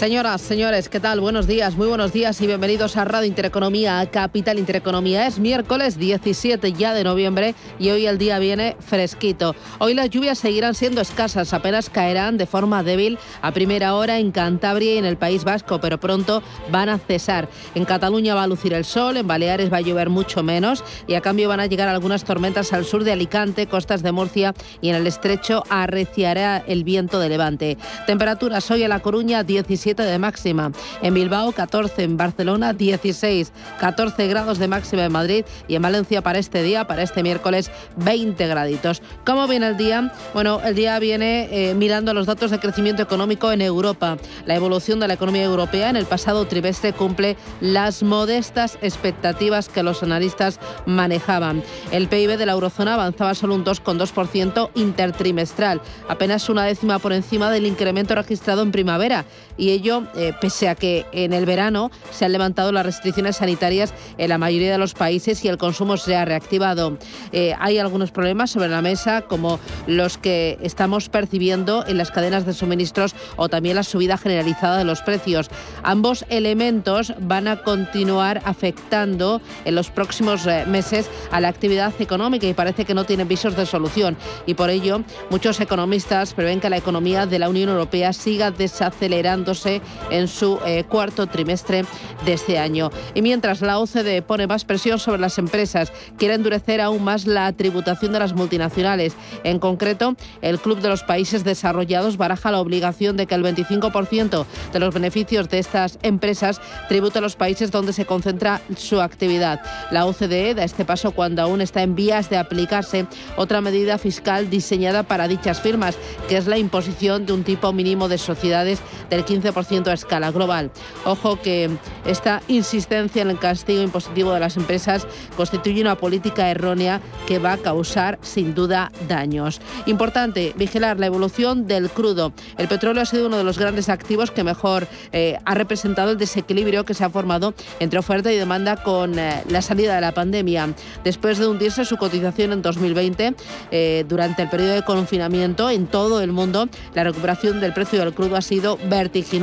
[0.00, 1.20] Señoras, señores, ¿qué tal?
[1.20, 5.26] Buenos días, muy buenos días y bienvenidos a Radio Intereconomía, a Capital Intereconomía.
[5.26, 9.54] Es miércoles 17 ya de noviembre y hoy el día viene fresquito.
[9.78, 14.32] Hoy las lluvias seguirán siendo escasas, apenas caerán de forma débil a primera hora en
[14.32, 16.42] Cantabria y en el País Vasco, pero pronto
[16.72, 17.50] van a cesar.
[17.74, 21.12] En Cataluña va a lucir el sol, en Baleares va a llover mucho menos y
[21.12, 24.88] a cambio van a llegar algunas tormentas al sur de Alicante, costas de Murcia y
[24.88, 27.76] en el estrecho arreciará el viento de levante.
[28.06, 30.72] Temperaturas hoy en La Coruña 17 de máxima.
[31.02, 36.22] En Bilbao 14, en Barcelona 16, 14 grados de máxima en Madrid y en Valencia
[36.22, 39.02] para este día, para este miércoles 20 graditos.
[39.24, 40.12] ¿Cómo viene el día?
[40.34, 44.16] Bueno, el día viene eh, mirando los datos de crecimiento económico en Europa.
[44.46, 49.82] La evolución de la economía europea en el pasado trimestre cumple las modestas expectativas que
[49.82, 51.62] los analistas manejaban.
[51.90, 57.50] El PIB de la eurozona avanzaba solo un 2,2% intertrimestral, apenas una décima por encima
[57.50, 59.24] del incremento registrado en primavera
[59.56, 63.94] y ello eh, pese a que en el verano se han levantado las restricciones sanitarias
[64.18, 66.98] en la mayoría de los países y el consumo se ha reactivado.
[67.32, 72.44] Eh, hay algunos problemas sobre la mesa como los que estamos percibiendo en las cadenas
[72.44, 75.48] de suministros o también la subida generalizada de los precios.
[75.82, 82.46] Ambos elementos van a continuar afectando en los próximos eh, meses a la actividad económica
[82.46, 84.16] y parece que no tienen visos de solución.
[84.44, 89.69] Y por ello, muchos economistas prevén que la economía de la Unión Europea siga desacelerándose
[90.10, 91.84] en su eh, cuarto trimestre
[92.24, 92.90] de este año.
[93.14, 97.52] Y mientras la OCDE pone más presión sobre las empresas, quiere endurecer aún más la
[97.52, 99.14] tributación de las multinacionales.
[99.44, 104.46] En concreto, el Club de los Países Desarrollados baraja la obligación de que el 25%
[104.72, 109.60] de los beneficios de estas empresas tribute a los países donde se concentra su actividad.
[109.90, 113.06] La OCDE da este paso cuando aún está en vías de aplicarse
[113.36, 115.96] otra medida fiscal diseñada para dichas firmas,
[116.28, 120.70] que es la imposición de un tipo mínimo de sociedades del 15% a escala global.
[121.04, 121.70] Ojo que
[122.06, 125.06] esta insistencia en el castigo impositivo de las empresas
[125.36, 129.60] constituye una política errónea que va a causar sin duda daños.
[129.86, 132.32] Importante vigilar la evolución del crudo.
[132.56, 136.18] El petróleo ha sido uno de los grandes activos que mejor eh, ha representado el
[136.18, 140.12] desequilibrio que se ha formado entre oferta y demanda con eh, la salida de la
[140.12, 140.74] pandemia.
[141.04, 143.34] Después de hundirse su cotización en 2020,
[143.70, 148.14] eh, durante el periodo de confinamiento en todo el mundo, la recuperación del precio del
[148.14, 149.39] crudo ha sido vertiginosa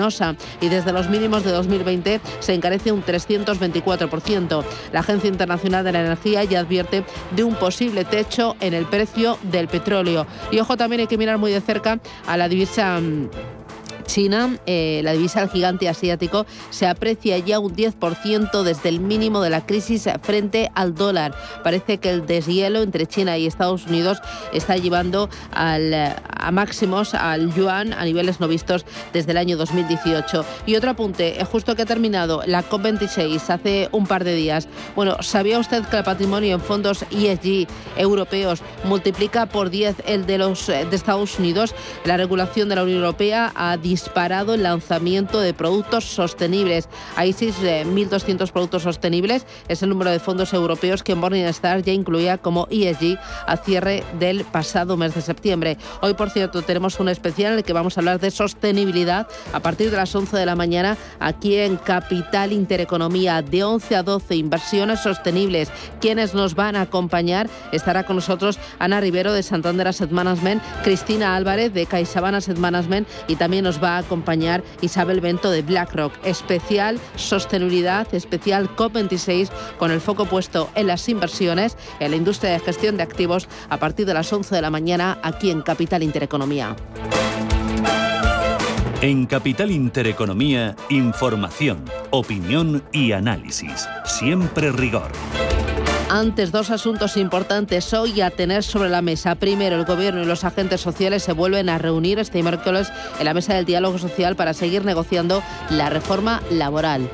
[0.61, 4.63] y desde los mínimos de 2020 se encarece un 324%.
[4.91, 7.03] La Agencia Internacional de la Energía ya advierte
[7.35, 10.27] de un posible techo en el precio del petróleo.
[10.51, 13.29] Y ojo, también hay que mirar muy de cerca a la divisa mm,
[14.07, 19.41] China, eh, la divisa del gigante asiático, se aprecia ya un 10% desde el mínimo
[19.41, 21.35] de la crisis frente al dólar.
[21.63, 24.17] Parece que el deshielo entre China y Estados Unidos
[24.51, 30.45] está llevando al, a máximos al yuan a niveles no vistos desde el año 2018.
[30.65, 34.67] Y otro apunte, justo que ha terminado la COP26 hace un par de días.
[34.95, 40.37] Bueno, ¿sabía usted que el patrimonio en fondos ESG europeos multiplica por 10 el de
[40.37, 41.75] los de Estados Unidos?
[42.05, 46.87] La regulación de la Unión Europea ha disparado el lanzamiento de productos sostenibles.
[47.15, 49.47] Hay 1.200 productos sostenibles.
[49.67, 54.45] Es el número de fondos europeos que Morningstar ya incluía como ESG a cierre del
[54.45, 55.79] pasado mes de septiembre.
[56.01, 59.61] Hoy, por cierto, tenemos un especial en el que vamos a hablar de sostenibilidad a
[59.61, 64.35] partir de las 11 de la mañana aquí en Capital Intereconomía de 11 a 12
[64.35, 65.71] inversiones sostenibles.
[65.99, 71.35] Quienes nos van a acompañar estará con nosotros Ana Rivero de Santander Asset Management, Cristina
[71.35, 76.13] Álvarez de CaixaBank Asset Management y también nos va a acompañar Isabel Bento de BlackRock.
[76.23, 82.59] Especial sostenibilidad, especial COP26 con el foco puesto en las inversiones, en la industria de
[82.59, 86.75] gestión de activos a partir de las 11 de la mañana aquí en Capital Intereconomía.
[89.01, 93.87] En Capital Intereconomía, información, opinión y análisis.
[94.05, 95.11] Siempre rigor.
[96.09, 99.35] Antes, dos asuntos importantes hoy a tener sobre la mesa.
[99.35, 103.33] Primero, el Gobierno y los agentes sociales se vuelven a reunir este miércoles en la
[103.33, 107.09] mesa del diálogo social para seguir negociando la reforma laboral.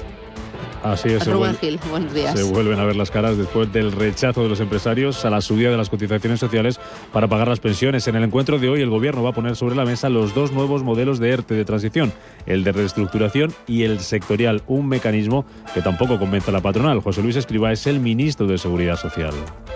[0.84, 1.26] Así es.
[1.26, 2.38] Rubén Gil, buenos días.
[2.38, 5.72] Se vuelven a ver las caras después del rechazo de los empresarios a la subida
[5.72, 6.80] de las cotizaciones sociales
[7.14, 8.08] para pagar las pensiones.
[8.10, 10.52] En el encuentro de hoy, el Gobierno va a poner sobre la mesa los dos
[10.52, 12.12] nuevos modelos de ERTE de transición,
[12.46, 17.00] el de reestructuración y el sectorial, un mecanismo que tampoco convence a la patronal.
[17.00, 19.34] José Luis Escriba es el ministro de Seguridad Social.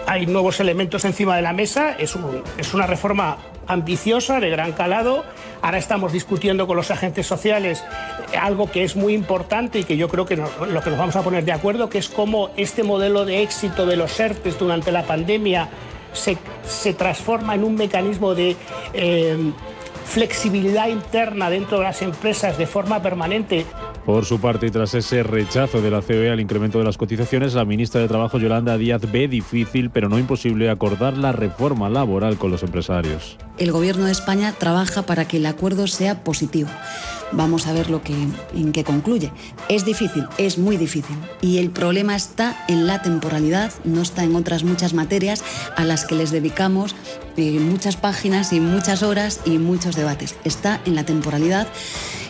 [0.07, 2.17] Hay nuevos elementos encima de la mesa, es,
[2.57, 3.37] es una reforma
[3.67, 5.23] ambiciosa, de gran calado.
[5.61, 7.83] Ahora estamos discutiendo con los agentes sociales
[8.39, 11.21] algo que es muy importante y que yo creo que lo que nos vamos a
[11.21, 15.03] poner de acuerdo, que es cómo este modelo de éxito de los ERTES durante la
[15.03, 15.69] pandemia
[16.13, 18.55] se, se transforma en un mecanismo de...
[18.93, 19.51] Eh,
[20.07, 23.65] flexibilidad interna dentro de las empresas de forma permanente.
[24.05, 27.53] Por su parte, y tras ese rechazo de la COE al incremento de las cotizaciones,
[27.53, 32.37] la ministra de Trabajo, Yolanda Díaz, ve difícil, pero no imposible, acordar la reforma laboral
[32.37, 33.37] con los empresarios.
[33.57, 36.69] El Gobierno de España trabaja para que el acuerdo sea positivo.
[37.31, 38.13] Vamos a ver lo que,
[38.53, 39.31] en qué concluye.
[39.69, 41.15] Es difícil, es muy difícil.
[41.41, 45.43] Y el problema está en la temporalidad, no está en otras muchas materias
[45.75, 46.95] a las que les dedicamos
[47.35, 50.35] eh, muchas páginas y muchas horas y muchos debates.
[50.43, 51.67] Está en la temporalidad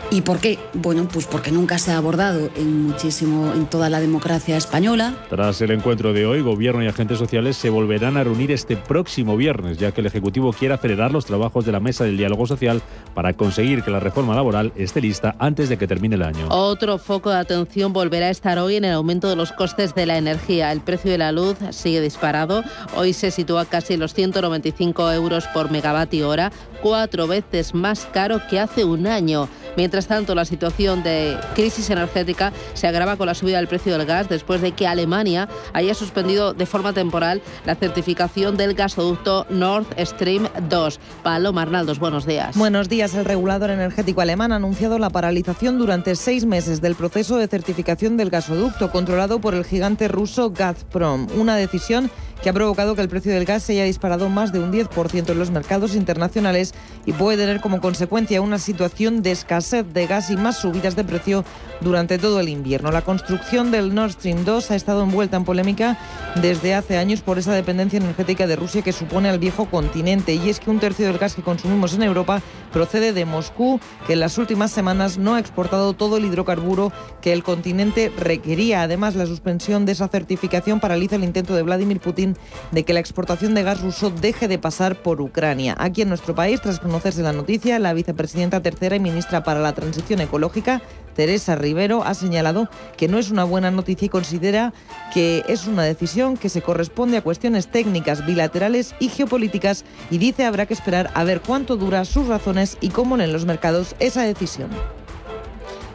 [0.09, 0.57] ¿Y por qué?
[0.73, 5.13] Bueno, pues porque nunca se ha abordado en muchísimo en toda la democracia española.
[5.29, 9.35] Tras el encuentro de hoy, gobierno y agentes sociales se volverán a reunir este próximo
[9.35, 12.81] viernes, ya que el ejecutivo quiere acelerar los trabajos de la mesa del diálogo social
[13.13, 16.47] para conseguir que la reforma laboral esté lista antes de que termine el año.
[16.51, 20.05] Otro foco de atención volverá a estar hoy en el aumento de los costes de
[20.05, 20.71] la energía.
[20.71, 22.63] El precio de la luz sigue disparado.
[22.95, 28.41] Hoy se sitúa casi en los 195 euros por megavatio hora, cuatro veces más caro
[28.49, 29.47] que hace un año.
[29.77, 34.07] Mientras tanto, la situación de crisis energética se agrava con la subida del precio del
[34.07, 39.85] gas después de que Alemania haya suspendido de forma temporal la certificación del gasoducto Nord
[39.99, 40.99] Stream 2.
[41.21, 42.57] Paloma Arnaldos, buenos días.
[42.57, 43.13] Buenos días.
[43.13, 48.17] El regulador energético alemán ha anunciado la paralización durante seis meses del proceso de certificación
[48.17, 51.27] del gasoducto controlado por el gigante ruso Gazprom.
[51.37, 52.09] Una decisión
[52.41, 55.29] que ha provocado que el precio del gas se haya disparado más de un 10%
[55.29, 56.73] en los mercados internacionales
[57.05, 61.03] y puede tener como consecuencia una situación de escasez de gas y más subidas de
[61.03, 61.43] precio
[61.81, 62.91] durante todo el invierno.
[62.91, 65.97] La construcción del Nord Stream 2 ha estado envuelta en polémica
[66.41, 70.49] desde hace años por esa dependencia energética de Rusia que supone al viejo continente y
[70.49, 72.41] es que un tercio del gas que consumimos en Europa
[72.71, 76.91] procede de Moscú, que en las últimas semanas no ha exportado todo el hidrocarburo
[77.21, 78.83] que el continente requería.
[78.83, 82.26] Además, la suspensión de esa certificación paraliza el intento de Vladimir Putin
[82.71, 85.75] de que la exportación de gas ruso deje de pasar por Ucrania.
[85.77, 89.73] Aquí en nuestro país, tras conocerse la noticia, la vicepresidenta tercera y ministra para la
[89.73, 90.81] Transición Ecológica,
[91.15, 94.73] Teresa Rivero, ha señalado que no es una buena noticia y considera
[95.13, 100.45] que es una decisión que se corresponde a cuestiones técnicas, bilaterales y geopolíticas y dice
[100.45, 104.23] habrá que esperar a ver cuánto dura sus razones y cómo en los mercados esa
[104.23, 104.69] decisión.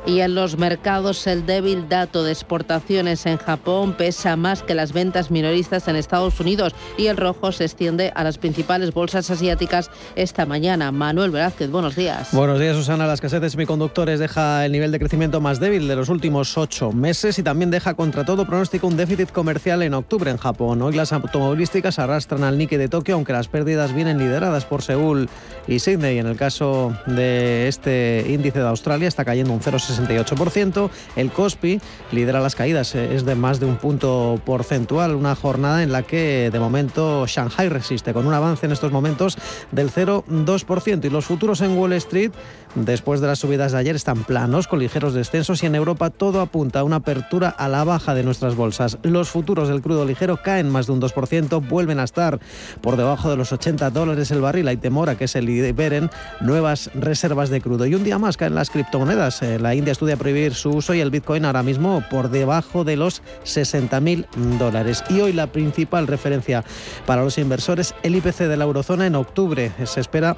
[0.04, 4.92] Y en los mercados el débil dato de exportaciones en Japón pesa más que las
[4.92, 9.90] ventas minoristas en Estados Unidos y el rojo se extiende a las principales bolsas asiáticas
[10.16, 10.90] esta mañana.
[10.90, 12.30] Manuel Velázquez, buenos días.
[12.32, 13.06] Buenos días, Susana.
[13.06, 16.90] La escasez de semiconductores deja el nivel de crecimiento más débil de los últimos ocho
[16.90, 20.82] meses y también deja contra todo pronóstico un déficit comercial en octubre en Japón.
[20.82, 25.28] Hoy las automovilísticas arrastran al Nikkei de Tokio, aunque las pérdidas vienen lideradas por Seúl
[25.68, 26.18] y Sydney.
[26.18, 30.90] En el caso de este índice de Australia está cayendo un 0,6 68%.
[31.16, 31.80] El COSPI
[32.10, 35.14] lidera las caídas, eh, es de más de un punto porcentual.
[35.14, 39.36] Una jornada en la que de momento Shanghai resiste con un avance en estos momentos
[39.70, 41.04] del 0,2%.
[41.04, 42.32] Y los futuros en Wall Street,
[42.74, 46.40] después de las subidas de ayer, están planos con ligeros descensos y en Europa todo
[46.40, 48.98] apunta a una apertura a la baja de nuestras bolsas.
[49.02, 52.40] Los futuros del crudo ligero caen más de un 2%, vuelven a estar
[52.80, 54.68] por debajo de los 80 dólares el barril.
[54.68, 57.86] Hay temor a que se liberen nuevas reservas de crudo.
[57.86, 59.42] Y un día más caen las criptomonedas.
[59.42, 62.96] Eh, la India estudia prohibir su uso y el Bitcoin ahora mismo por debajo de
[62.96, 64.26] los 60.000
[64.58, 65.04] dólares.
[65.08, 66.64] Y hoy la principal referencia
[67.06, 69.72] para los inversores, el IPC de la eurozona en octubre.
[69.84, 70.36] Se espera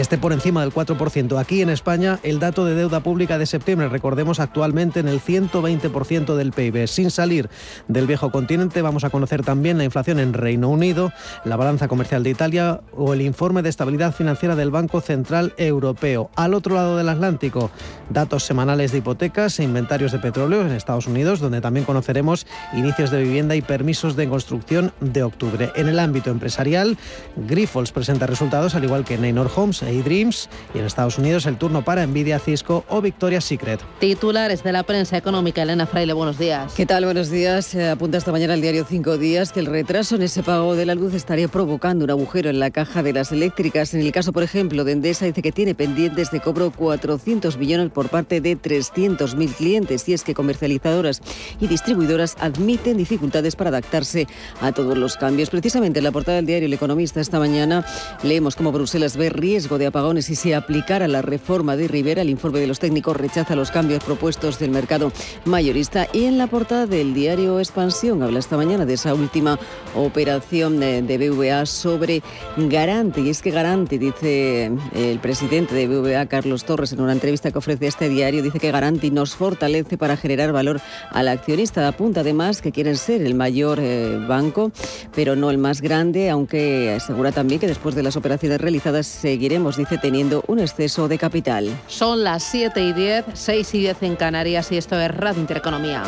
[0.00, 1.38] esté por encima del 4%.
[1.38, 6.34] Aquí en España, el dato de deuda pública de septiembre, recordemos actualmente en el 120%
[6.36, 6.86] del PIB.
[6.86, 7.50] Sin salir
[7.88, 11.12] del viejo continente, vamos a conocer también la inflación en Reino Unido,
[11.44, 16.30] la balanza comercial de Italia o el informe de estabilidad financiera del Banco Central Europeo.
[16.34, 17.70] Al otro lado del Atlántico,
[18.08, 23.10] datos semanales de hipotecas e inventarios de petróleo en Estados Unidos, donde también conoceremos inicios
[23.10, 25.72] de vivienda y permisos de construcción de octubre.
[25.76, 26.96] En el ámbito empresarial,
[27.36, 31.82] Grifols presenta resultados, al igual que Neynor Homes Daydreams y en Estados Unidos el turno
[31.82, 33.80] para Nvidia, Cisco o Victoria's Secret.
[33.98, 36.72] Titulares de la prensa económica, Elena Fraile, buenos días.
[36.74, 37.04] ¿Qué tal?
[37.04, 37.74] Buenos días.
[37.74, 40.94] apunta esta mañana el diario Cinco Días que el retraso en ese pago de la
[40.94, 43.94] luz estaría provocando un agujero en la caja de las eléctricas.
[43.94, 47.90] En el caso, por ejemplo, de Endesa dice que tiene pendientes de cobro 400 millones
[47.90, 51.20] por parte de 300.000 clientes y es que comercializadoras
[51.60, 54.28] y distribuidoras admiten dificultades para adaptarse
[54.60, 55.50] a todos los cambios.
[55.50, 57.84] Precisamente en la portada del diario El Economista esta mañana
[58.22, 62.22] leemos cómo Bruselas ve riesgo de apagones si aplicara la reforma de Rivera.
[62.22, 65.12] El informe de los técnicos rechaza los cambios propuestos del mercado
[65.44, 69.58] mayorista y en la portada del diario Expansión habla esta mañana de esa última
[69.94, 72.22] operación de, de BVA sobre
[72.56, 73.20] Garante.
[73.20, 77.58] Y es que Garante, dice el presidente de BVA, Carlos Torres, en una entrevista que
[77.58, 81.86] ofrece este diario, dice que Garanti nos fortalece para generar valor al accionista.
[81.86, 84.72] Apunta además que quieren ser el mayor eh, banco,
[85.14, 89.59] pero no el más grande, aunque asegura también que después de las operaciones realizadas seguiremos,
[89.76, 91.70] dice, teniendo un exceso de capital.
[91.86, 96.02] Son las 7 y 10, 6 y 10 en Canarias y esto es Radio Intereconomía.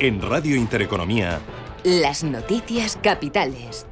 [0.00, 1.40] En Radio Intereconomía,
[1.84, 3.86] Las noticias capitales.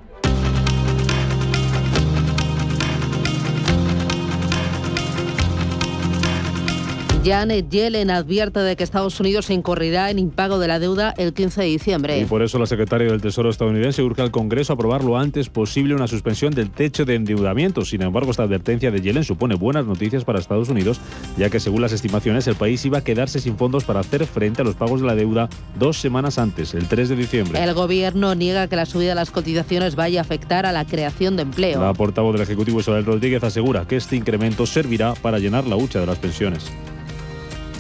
[7.29, 11.61] Janet Yellen advierte de que Estados Unidos incurrirá en impago de la deuda el 15
[11.61, 12.19] de diciembre.
[12.19, 15.51] Y por eso la secretaria del Tesoro estadounidense urge al Congreso a aprobar lo antes
[15.51, 17.85] posible una suspensión del techo de endeudamiento.
[17.85, 21.03] Sin embargo, esta advertencia de Yellen supone buenas noticias para Estados Unidos,
[21.37, 24.63] ya que según las estimaciones el país iba a quedarse sin fondos para hacer frente
[24.63, 27.63] a los pagos de la deuda dos semanas antes, el 3 de diciembre.
[27.63, 31.37] El gobierno niega que la subida de las cotizaciones vaya a afectar a la creación
[31.37, 31.83] de empleo.
[31.83, 36.01] La portavoz del Ejecutivo Isabel Rodríguez asegura que este incremento servirá para llenar la hucha
[36.01, 36.73] de las pensiones.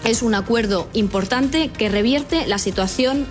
[0.04, 3.26] Es un acuerdo importante que revierte la situación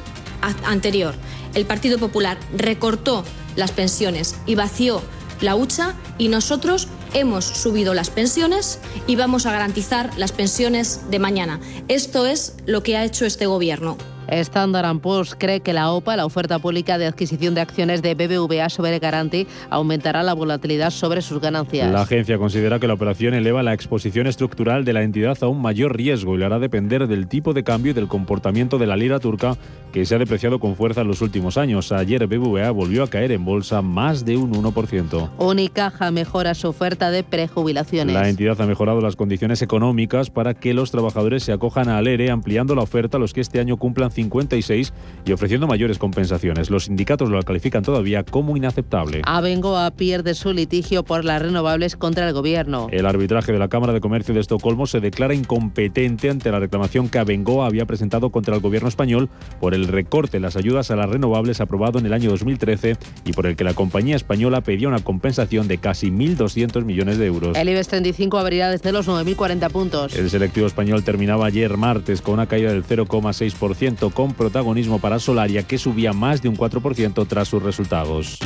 [0.65, 1.15] anterior.
[1.53, 3.23] El Partido Popular recortó
[3.55, 5.01] las pensiones y vació
[5.41, 11.19] la hucha y nosotros hemos subido las pensiones y vamos a garantizar las pensiones de
[11.19, 11.59] mañana.
[11.87, 13.97] Esto es lo que ha hecho este gobierno.
[14.29, 18.69] Standard Poor's cree que la OPA, la oferta pública de adquisición de acciones de BBVA
[18.69, 21.91] sobre Garanti, aumentará la volatilidad sobre sus ganancias.
[21.91, 25.61] La agencia considera que la operación eleva la exposición estructural de la entidad a un
[25.61, 28.95] mayor riesgo y le hará depender del tipo de cambio y del comportamiento de la
[28.95, 29.57] lira turca,
[29.91, 31.91] que se ha depreciado con fuerza en los últimos años.
[31.91, 35.29] Ayer BBVA volvió a caer en bolsa más de un 1%.
[35.37, 38.13] Unicaja mejora su oferta de prejubilaciones.
[38.13, 42.29] La entidad ha mejorado las condiciones económicas para que los trabajadores se acojan al ERE,
[42.29, 44.93] ampliando la oferta a los que este año cumplan 56
[45.25, 46.69] y ofreciendo mayores compensaciones.
[46.69, 49.21] Los sindicatos lo califican todavía como inaceptable.
[49.25, 52.87] Abengoa pierde su litigio por las renovables contra el gobierno.
[52.91, 57.09] El arbitraje de la Cámara de Comercio de Estocolmo se declara incompetente ante la reclamación
[57.09, 60.95] que Abengoa había presentado contra el gobierno español por el recorte en las ayudas a
[60.95, 64.87] las renovables aprobado en el año 2013 y por el que la compañía española pedía
[64.87, 67.55] una compensación de casi 1.200 millones de euros.
[67.55, 70.15] El IBEX 35 abrirá desde los 9.040 puntos.
[70.15, 75.63] El selectivo español terminaba ayer martes con una caída del 0,6% con protagonismo para Solaria
[75.63, 78.39] que subía más de un 4% tras sus resultados.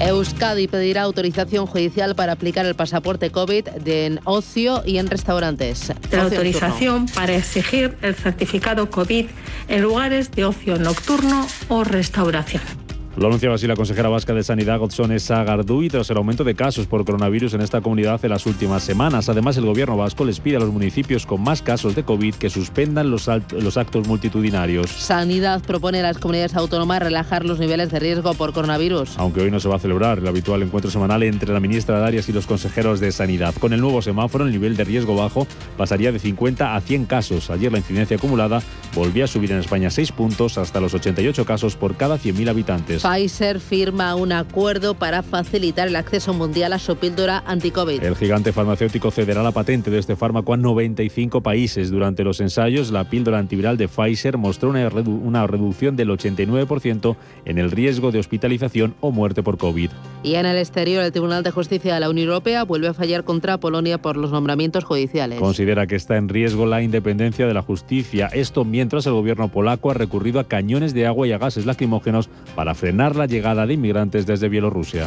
[0.00, 5.92] Euskadi pedirá autorización judicial para aplicar el pasaporte COVID de en ocio y en restaurantes.
[6.12, 9.26] la autorización para exigir el certificado COVID
[9.68, 12.85] en lugares de ocio nocturno o restauración.
[13.16, 16.86] Lo anunciaba así la consejera vasca de Sanidad, Godzone Sagardui, tras el aumento de casos
[16.86, 19.30] por coronavirus en esta comunidad en las últimas semanas.
[19.30, 22.50] Además, el gobierno vasco les pide a los municipios con más casos de COVID que
[22.50, 24.90] suspendan los, los actos multitudinarios.
[24.90, 29.16] Sanidad propone a las comunidades autónomas relajar los niveles de riesgo por coronavirus.
[29.16, 32.28] Aunque hoy no se va a celebrar el habitual encuentro semanal entre la ministra Darias
[32.28, 33.54] y los consejeros de Sanidad.
[33.54, 35.46] Con el nuevo semáforo, el nivel de riesgo bajo
[35.78, 37.48] pasaría de 50 a 100 casos.
[37.48, 38.60] Ayer la incidencia acumulada
[38.94, 43.05] volvía a subir en España 6 puntos hasta los 88 casos por cada 100.000 habitantes.
[43.06, 48.02] Pfizer firma un acuerdo para facilitar el acceso mundial a su píldora anti-COVID.
[48.02, 51.92] El gigante farmacéutico cederá la patente de este fármaco a 95 países.
[51.92, 57.14] Durante los ensayos, la píldora antiviral de Pfizer mostró una, redu- una reducción del 89%
[57.44, 59.90] en el riesgo de hospitalización o muerte por COVID.
[60.24, 63.22] Y en el exterior, el Tribunal de Justicia de la Unión Europea vuelve a fallar
[63.22, 65.38] contra Polonia por los nombramientos judiciales.
[65.38, 68.26] Considera que está en riesgo la independencia de la justicia.
[68.32, 72.28] Esto mientras el gobierno polaco ha recurrido a cañones de agua y a gases lacrimógenos
[72.56, 75.06] para frenar la llegada de inmigrantes desde Bielorrusia.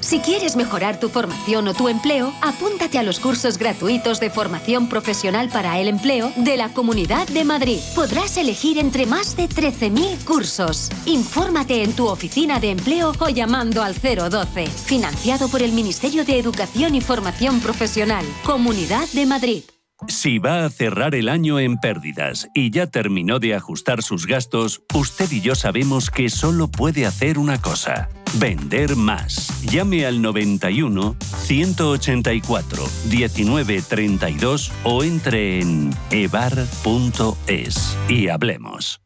[0.00, 4.88] Si quieres mejorar tu formación o tu empleo, apúntate a los cursos gratuitos de formación
[4.88, 7.78] profesional para el empleo de la Comunidad de Madrid.
[7.94, 10.90] Podrás elegir entre más de 13.000 cursos.
[11.06, 14.66] Infórmate en tu oficina de empleo o llamando al 012.
[14.66, 18.24] Financiado por el Ministerio de Educación y Formación Profesional.
[18.44, 19.62] Comunidad de Madrid.
[20.08, 24.82] Si va a cerrar el año en pérdidas y ya terminó de ajustar sus gastos,
[24.94, 28.08] usted y yo sabemos que solo puede hacer una cosa.
[28.34, 29.62] Vender más.
[29.62, 39.00] Llame al 91 184 1932 o entre en evar.es y hablemos.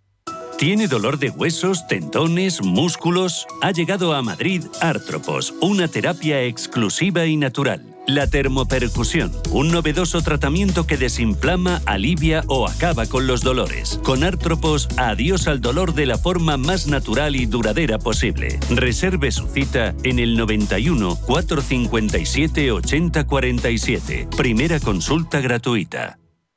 [0.58, 3.46] ¿Tiene dolor de huesos, tendones, músculos?
[3.60, 7.95] Ha llegado a Madrid Artropos, una terapia exclusiva y natural.
[8.06, 14.00] La termopercusión, un novedoso tratamiento que desinflama, alivia o acaba con los dolores.
[14.04, 18.60] Con Artropos, adiós al dolor de la forma más natural y duradera posible.
[18.70, 24.28] Reserve su cita en el 91 457 8047.
[24.36, 26.18] Primera consulta gratuita.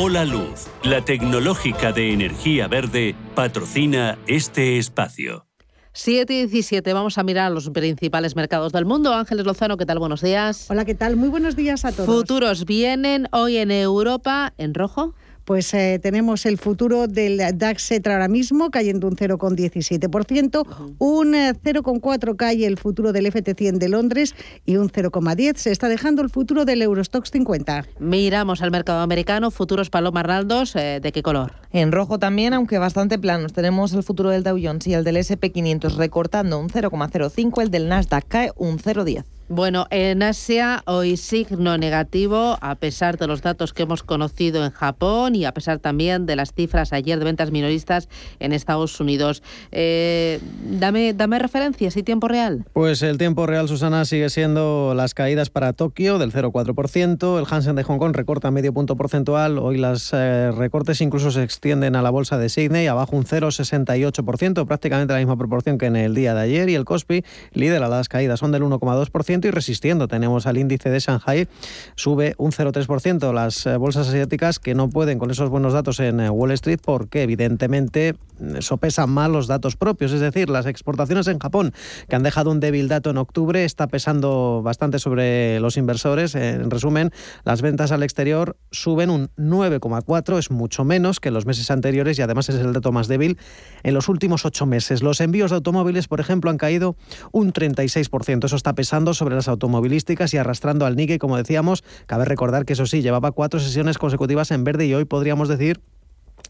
[0.00, 5.44] Hola Luz, la tecnológica de energía verde, patrocina este espacio.
[5.92, 9.12] 7 y 17, vamos a mirar los principales mercados del mundo.
[9.12, 9.98] Ángeles Lozano, ¿qué tal?
[9.98, 10.70] Buenos días.
[10.70, 11.16] Hola, ¿qué tal?
[11.16, 12.06] Muy buenos días a todos.
[12.06, 15.14] Futuros vienen hoy en Europa en rojo.
[15.48, 22.36] Pues eh, tenemos el futuro del DAX ETRA ahora mismo cayendo un 0,17%, un 0,4
[22.36, 24.34] cae el futuro del FT100 de Londres
[24.66, 27.86] y un 0,10 se está dejando el futuro del Eurostox 50.
[27.98, 31.54] Miramos al mercado americano, futuros Paloma Arnaldos, eh, ¿de qué color?
[31.72, 33.54] En rojo también, aunque bastante planos.
[33.54, 37.88] Tenemos el futuro del Dow Jones y el del SP500 recortando un 0,05, el del
[37.88, 39.24] Nasdaq cae un 0,10.
[39.50, 44.70] Bueno, en Asia hoy signo negativo a pesar de los datos que hemos conocido en
[44.70, 49.42] Japón y a pesar también de las cifras ayer de ventas minoristas en Estados Unidos.
[49.72, 52.66] Eh, dame, dame referencias y tiempo real.
[52.74, 57.38] Pues el tiempo real, Susana, sigue siendo las caídas para Tokio del 0,4%.
[57.38, 59.56] El Hansen de Hong Kong recorta medio punto porcentual.
[59.56, 64.66] Hoy las eh, recortes incluso se extienden a la bolsa de Sydney, abajo un 0,68%,
[64.66, 66.68] prácticamente la misma proporción que en el día de ayer.
[66.68, 70.08] Y el Kospi lidera las caídas, son del 1,2% y resistiendo.
[70.08, 71.46] Tenemos al índice de Shanghai,
[71.94, 73.32] sube un 0,3%.
[73.32, 76.80] Las eh, bolsas asiáticas que no pueden con esos buenos datos en eh, Wall Street
[76.82, 80.12] porque evidentemente mm, sopesan mal los datos propios.
[80.12, 81.72] Es decir, las exportaciones en Japón,
[82.08, 86.34] que han dejado un débil dato en octubre, está pesando bastante sobre los inversores.
[86.34, 87.12] En resumen,
[87.44, 92.22] las ventas al exterior suben un 9,4, es mucho menos que los meses anteriores y
[92.22, 93.38] además es el dato más débil
[93.82, 95.02] en los últimos ocho meses.
[95.02, 96.96] Los envíos de automóviles, por ejemplo, han caído
[97.32, 98.44] un 36%.
[98.44, 101.84] Eso está pesando sobre las automovilísticas y arrastrando al Nikkei, como decíamos.
[102.06, 105.80] Cabe recordar que eso sí, llevaba cuatro sesiones consecutivas en verde y hoy podríamos decir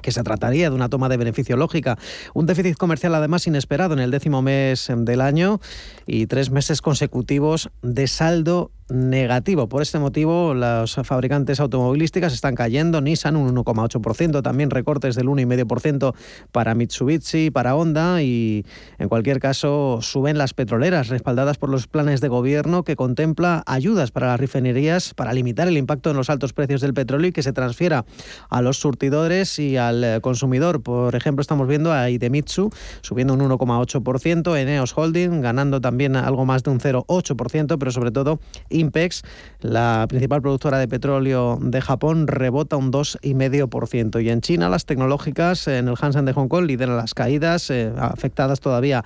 [0.02, 1.98] que se trataría de una toma de beneficio lógica.
[2.34, 5.60] Un déficit comercial además inesperado en el décimo mes del año
[6.06, 9.68] y tres meses consecutivos de saldo negativo.
[9.68, 13.01] Por este motivo, las fabricantes automovilísticas están cayendo.
[13.01, 16.14] Nissan un 1,8%, también recortes del 1,5%
[16.53, 18.64] para Mitsubishi, para Honda y
[18.98, 24.11] en cualquier caso suben las petroleras respaldadas por los planes de gobierno que contempla ayudas
[24.11, 27.42] para las refinerías para limitar el impacto en los altos precios del petróleo y que
[27.42, 28.05] se transfiera
[28.48, 30.83] a los surtidores y al consumidor.
[30.83, 32.70] Por ejemplo, estamos viendo a Idemitsu
[33.03, 38.40] subiendo un 1,8%, Eneos Holding ganando también algo más de un 0,8%, pero sobre todo
[38.78, 39.22] Impex,
[39.60, 44.22] la principal productora de petróleo de Japón, rebota un 2,5%.
[44.22, 47.92] Y en China, las tecnológicas en el Hansen de Hong Kong lideran las caídas, eh,
[47.96, 49.04] afectadas todavía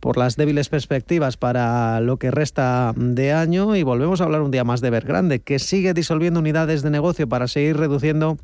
[0.00, 3.76] por las débiles perspectivas para lo que resta de año.
[3.76, 7.28] Y volvemos a hablar un día más de Evergrande, que sigue disolviendo unidades de negocio
[7.28, 8.38] para seguir reduciendo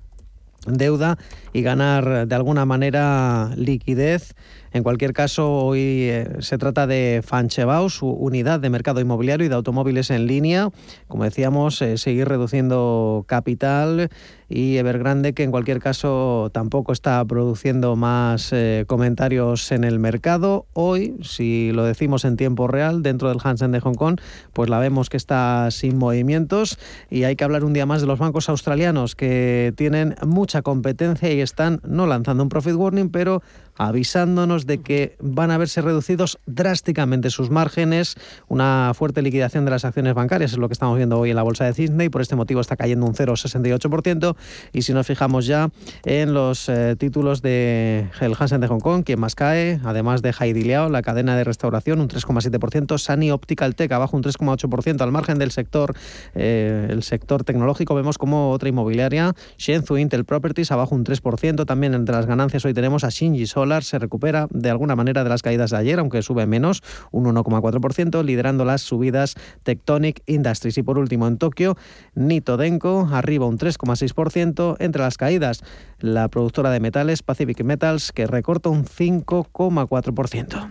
[0.67, 1.19] deuda
[1.53, 4.35] y ganar de alguna manera liquidez
[4.73, 9.49] en cualquier caso, hoy eh, se trata de Fanchebau, su unidad de mercado inmobiliario y
[9.49, 10.71] de automóviles en línea.
[11.09, 14.11] Como decíamos, eh, seguir reduciendo capital
[14.49, 20.67] y Evergrande, que en cualquier caso tampoco está produciendo más eh, comentarios en el mercado.
[20.73, 24.21] Hoy, si lo decimos en tiempo real, dentro del Hansen de Hong Kong,
[24.53, 26.79] pues la vemos que está sin movimientos
[27.11, 31.33] y hay que hablar un día más de los bancos australianos que tienen mucha competencia
[31.33, 33.43] y están no lanzando un profit warning, pero
[33.77, 38.17] avisándonos de que van a verse reducidos drásticamente sus márgenes,
[38.49, 41.43] una fuerte liquidación de las acciones bancarias, es lo que estamos viendo hoy en la
[41.43, 44.37] bolsa de Sydney, por este motivo está cayendo un 0,68%,
[44.73, 45.71] y si nos fijamos ya
[46.05, 50.35] en los eh, títulos de el Hansen de Hong Kong, quien más cae, además de
[50.39, 55.13] Heidi Liao, la cadena de restauración, un 3,7%, Sani Optical Tech abajo un 3,8%, al
[55.13, 55.95] margen del sector,
[56.35, 61.95] eh, el sector tecnológico, vemos como otra inmobiliaria, Shenzhou Intel Properties abajo un 3%, también
[61.95, 65.43] entre las ganancias hoy tenemos a Shinji Sol se recupera de alguna manera de las
[65.43, 70.79] caídas de ayer, aunque sube menos, un 1,4%, liderando las subidas Tectonic Industries.
[70.79, 71.77] Y por último, en Tokio,
[72.15, 74.77] Nito Denko arriba un 3,6%.
[74.79, 75.63] Entre las caídas,
[75.99, 80.69] la productora de metales Pacific Metals, que recorta un 5,4%.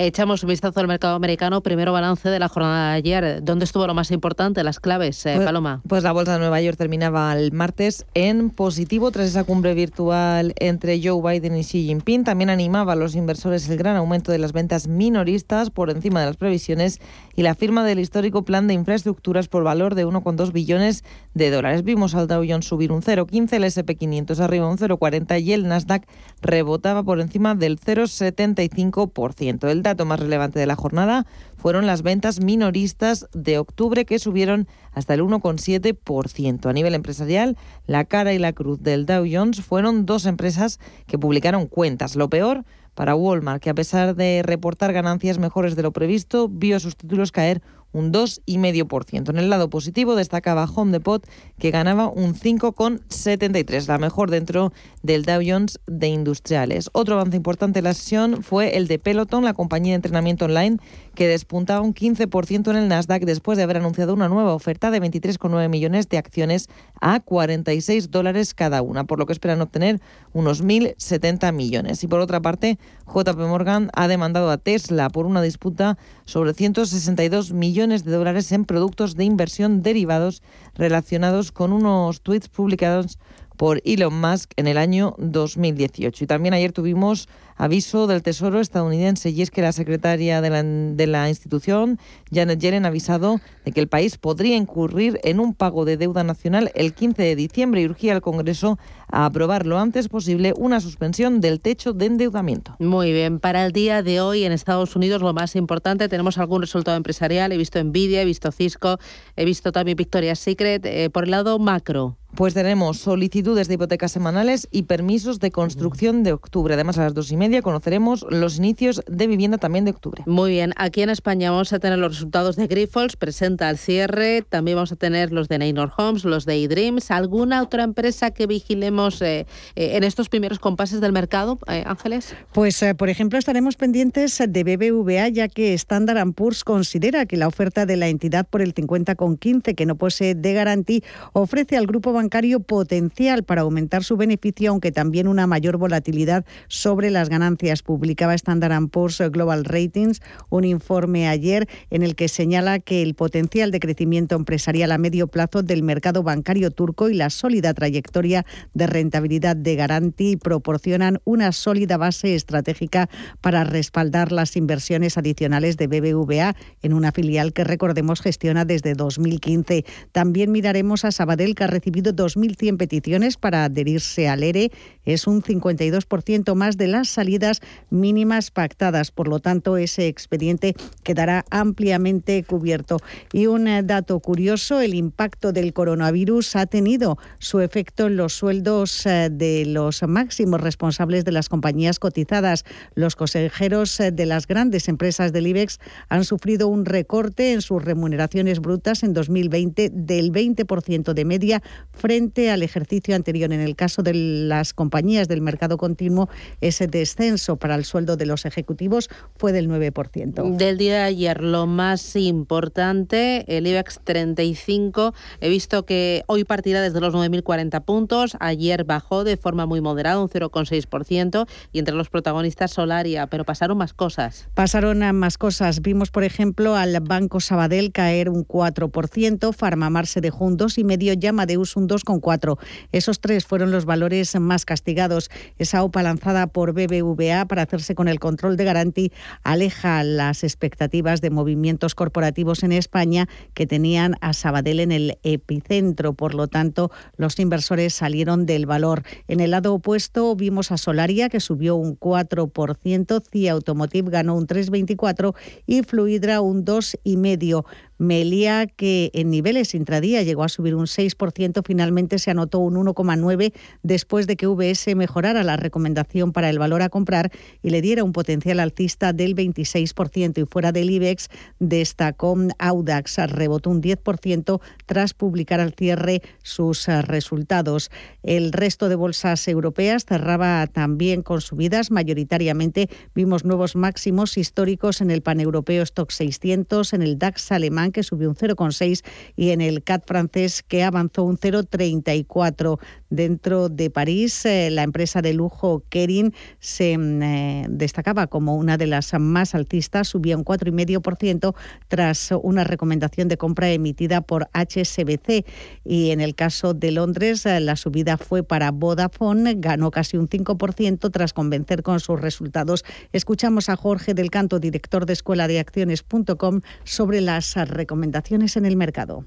[0.00, 1.60] Echamos un vistazo al mercado americano.
[1.60, 3.42] Primero balance de la jornada de ayer.
[3.42, 5.80] ¿Dónde estuvo lo más importante, las claves, eh, pues, Paloma?
[5.88, 10.54] Pues la bolsa de Nueva York terminaba el martes en positivo tras esa cumbre virtual
[10.60, 12.22] entre Joe Biden y Xi Jinping.
[12.22, 16.26] También animaba a los inversores el gran aumento de las ventas minoristas por encima de
[16.26, 17.00] las previsiones
[17.34, 21.02] y la firma del histórico plan de infraestructuras por valor de 1,2 billones
[21.34, 21.82] de dólares.
[21.82, 26.06] Vimos al Dow Jones subir un 0,15, el SP500 arriba un 0,40 y el Nasdaq
[26.40, 29.68] rebotaba por encima del 0,75%.
[29.68, 34.68] El dato más relevante de la jornada fueron las ventas minoristas de octubre que subieron
[34.92, 36.68] hasta el 1,7%.
[36.68, 41.18] A nivel empresarial, la cara y la cruz del Dow Jones fueron dos empresas que
[41.18, 42.16] publicaron cuentas.
[42.16, 46.80] Lo peor para Walmart, que a pesar de reportar ganancias mejores de lo previsto, vio
[46.80, 49.30] sus títulos caer un 2,5%.
[49.30, 51.24] En el lado positivo destacaba Home Depot,
[51.58, 56.90] que ganaba un 5,73, la mejor dentro del Dow Jones de industriales.
[56.92, 60.78] Otro avance importante de la sesión fue el de Peloton, la compañía de entrenamiento online,
[61.14, 65.00] que despuntaba un 15% en el Nasdaq después de haber anunciado una nueva oferta de
[65.00, 66.68] 23,9 millones de acciones
[67.00, 70.00] a 46 dólares cada una, por lo que esperan obtener
[70.32, 72.04] unos 1.070 millones.
[72.04, 77.52] Y por otra parte, JP Morgan ha demandado a Tesla por una disputa sobre 162
[77.52, 80.42] millones de dólares en productos de inversión derivados
[80.74, 83.18] relacionados con unos tweets publicados
[83.58, 86.24] por Elon Musk en el año 2018.
[86.24, 90.62] Y también ayer tuvimos aviso del Tesoro estadounidense y es que la secretaria de la,
[90.62, 91.98] de la institución,
[92.32, 96.22] Janet Yellen, ha avisado de que el país podría incurrir en un pago de deuda
[96.22, 98.78] nacional el 15 de diciembre y urgía al Congreso
[99.10, 102.76] a aprobar lo antes posible una suspensión del techo de endeudamiento.
[102.78, 106.62] Muy bien, para el día de hoy en Estados Unidos lo más importante, tenemos algún
[106.62, 108.98] resultado empresarial, he visto Nvidia, he visto Cisco,
[109.34, 112.16] he visto también Victoria's Secret, eh, por el lado macro.
[112.34, 116.74] Pues tenemos solicitudes de hipotecas semanales y permisos de construcción de octubre.
[116.74, 120.22] Además, a las dos y media conoceremos los inicios de vivienda también de octubre.
[120.26, 124.42] Muy bien, aquí en España vamos a tener los resultados de Grifols, presenta al cierre.
[124.42, 127.10] También vamos a tener los de Neynor Homes, los de eDreams.
[127.10, 132.34] ¿Alguna otra empresa que vigilemos eh, eh, en estos primeros compases del mercado, eh, Ángeles?
[132.52, 137.86] Pues, por ejemplo, estaremos pendientes de BBVA, ya que Standard Poor's considera que la oferta
[137.86, 141.00] de la entidad por el 50,15 que no posee de garantía
[141.32, 147.10] ofrece al grupo bancario potencial para aumentar su beneficio, aunque también una mayor volatilidad sobre
[147.10, 147.84] las ganancias.
[147.84, 153.70] Publicaba Standard Poor's Global Ratings un informe ayer en el que señala que el potencial
[153.70, 158.88] de crecimiento empresarial a medio plazo del mercado bancario turco y la sólida trayectoria de
[158.88, 163.08] rentabilidad de Garanti proporcionan una sólida base estratégica
[163.40, 169.84] para respaldar las inversiones adicionales de BBVA en una filial que recordemos gestiona desde 2015.
[170.10, 174.70] También miraremos a Sabadell que ha recibido 2.100 peticiones para adherirse al ERE.
[175.04, 179.10] Es un 52% más de las salidas mínimas pactadas.
[179.10, 182.98] Por lo tanto, ese expediente quedará ampliamente cubierto.
[183.32, 188.34] Y un eh, dato curioso, el impacto del coronavirus ha tenido su efecto en los
[188.34, 192.64] sueldos eh, de los máximos responsables de las compañías cotizadas.
[192.94, 197.84] Los consejeros eh, de las grandes empresas del IBEX han sufrido un recorte en sus
[197.84, 201.62] remuneraciones brutas en 2020 del 20% de media
[201.98, 203.52] frente al ejercicio anterior.
[203.52, 206.28] En el caso de las compañías del mercado continuo,
[206.60, 210.56] ese descenso para el sueldo de los ejecutivos fue del 9%.
[210.56, 215.14] Del día de ayer, lo más importante, el IBEX 35.
[215.40, 218.36] He visto que hoy partirá desde los 9.040 puntos.
[218.40, 221.46] Ayer bajó de forma muy moderada, un 0,6%.
[221.72, 223.26] Y entre los protagonistas, Solaria.
[223.26, 224.48] Pero pasaron más cosas.
[224.54, 225.82] Pasaron más cosas.
[225.82, 231.76] Vimos, por ejemplo, al Banco Sabadell caer un 4%, Farmamar se dejó un 2,5%, Llamadeus
[231.76, 232.58] un 2,4%.
[232.92, 235.30] Esos tres fueron los valores más castigados.
[235.58, 241.20] Esa OPA lanzada por BBVA para hacerse con el control de Garanti aleja las expectativas
[241.20, 246.12] de movimientos corporativos en España que tenían a Sabadell en el epicentro.
[246.12, 249.02] Por lo tanto, los inversores salieron del valor.
[249.26, 254.46] En el lado opuesto vimos a Solaria que subió un 4%, CIA Automotive ganó un
[254.46, 255.34] 3,24%
[255.66, 257.64] y Fluidra un 2,5%.
[257.98, 263.52] Melia, que en niveles intradía llegó a subir un 6%, finalmente se anotó un 1,9%
[263.82, 267.30] después de que VS mejorara la recomendación para el valor a comprar
[267.62, 270.42] y le diera un potencial alcista del 26%.
[270.42, 277.90] Y fuera del IBEX destacó Audax, rebotó un 10% tras publicar al cierre sus resultados.
[278.22, 281.90] El resto de bolsas europeas cerraba también con subidas.
[281.90, 288.02] Mayoritariamente vimos nuevos máximos históricos en el paneuropeo Stock 600, en el DAX alemán que
[288.02, 289.04] subió un 0,6
[289.36, 292.78] y en el CAT francés que avanzó un 0,34.
[293.10, 298.76] Dentro de París, eh, la empresa de lujo Kering se mm, eh, destacaba como una
[298.76, 301.54] de las más altistas, subía un 4,5%
[301.88, 305.46] tras una recomendación de compra emitida por HSBC.
[305.84, 310.28] Y en el caso de Londres, eh, la subida fue para Vodafone, ganó casi un
[310.28, 312.84] 5% tras convencer con sus resultados.
[313.12, 318.76] Escuchamos a Jorge del Canto, director de Escuela de Acciones.com, sobre las recomendaciones en el
[318.76, 319.24] mercado.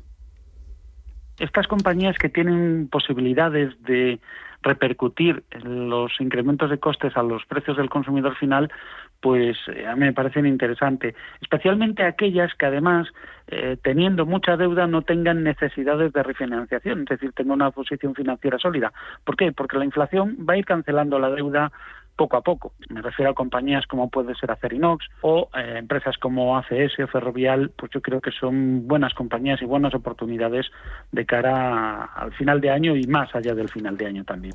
[1.40, 4.20] Estas compañías que tienen posibilidades de
[4.62, 8.72] repercutir los incrementos de costes a los precios del consumidor final,
[9.20, 13.08] pues eh, a mí me parecen interesantes, especialmente aquellas que además,
[13.48, 18.60] eh, teniendo mucha deuda, no tengan necesidades de refinanciación, es decir, tengan una posición financiera
[18.60, 18.94] sólida.
[19.24, 19.52] ¿Por qué?
[19.52, 21.72] Porque la inflación va a ir cancelando la deuda
[22.22, 22.74] poco a poco.
[22.90, 27.72] Me refiero a compañías como puede ser Acerinox o eh, empresas como ACS o Ferrovial,
[27.76, 30.68] pues yo creo que son buenas compañías y buenas oportunidades
[31.12, 34.54] de cara al final de año y más allá del final de año también.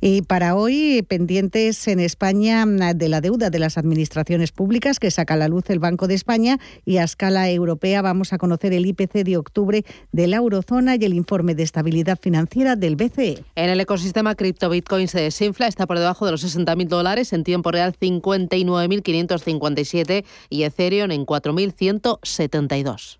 [0.00, 5.34] Y para hoy, pendientes en España de la deuda de las administraciones públicas que saca
[5.34, 8.86] a la luz el Banco de España y a escala europea vamos a conocer el
[8.86, 13.42] IPC de octubre de la eurozona y el informe de estabilidad financiera del BCE.
[13.56, 16.99] En el ecosistema cripto Bitcoin se desinfla, está por debajo de los 60.000 dólares,
[17.32, 23.19] en tiempo real 59.557 y Ethereum en 4.172.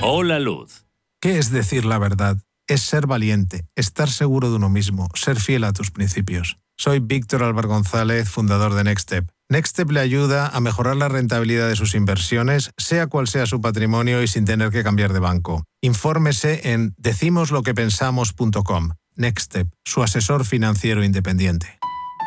[0.00, 0.86] Hola Luz.
[1.20, 2.38] ¿Qué es decir la verdad?
[2.68, 6.58] Es ser valiente, estar seguro de uno mismo, ser fiel a tus principios.
[6.76, 9.28] Soy Víctor Álvaro González, fundador de Nextstep.
[9.48, 14.22] Nextstep le ayuda a mejorar la rentabilidad de sus inversiones, sea cual sea su patrimonio
[14.22, 15.64] y sin tener que cambiar de banco.
[15.82, 18.90] Infórmese en decimosloquepensamos.com.
[19.16, 21.77] Nextstep, su asesor financiero independiente.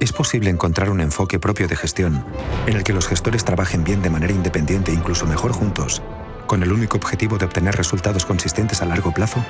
[0.00, 2.24] Es posible encontrar un enfoque propio de gestión,
[2.66, 6.02] en el que los gestores trabajen bien de manera independiente e incluso mejor juntos,
[6.48, 9.44] con el único objetivo de obtener resultados consistentes a largo plazo.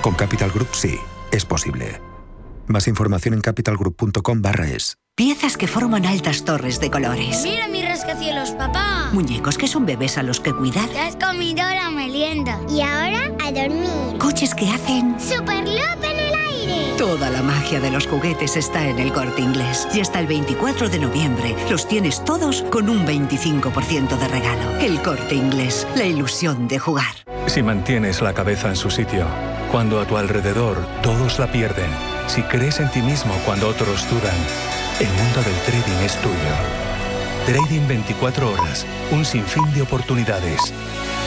[0.00, 0.98] Con Capital Group sí,
[1.32, 2.00] es posible.
[2.68, 4.98] Más información en capitalgroup.com barra es.
[5.16, 7.40] Piezas que forman altas torres de colores.
[7.42, 9.10] Mira mi rascacielos, papá.
[9.12, 10.88] Muñecos que son bebés a los que cuidar.
[10.90, 12.60] Ya has comido la merienda.
[12.70, 14.16] Y ahora a dormir.
[14.20, 15.18] Coches que hacen...
[15.18, 16.37] ¡Super loop en el!
[16.98, 19.86] Toda la magia de los juguetes está en el corte inglés.
[19.94, 24.76] Y hasta el 24 de noviembre los tienes todos con un 25% de regalo.
[24.80, 25.86] El corte inglés.
[25.94, 27.14] La ilusión de jugar.
[27.46, 29.26] Si mantienes la cabeza en su sitio,
[29.70, 31.90] cuando a tu alrededor todos la pierden,
[32.26, 34.36] si crees en ti mismo cuando otros dudan,
[34.98, 36.34] el mundo del trading es tuyo.
[37.46, 40.74] Trading 24 horas, un sinfín de oportunidades.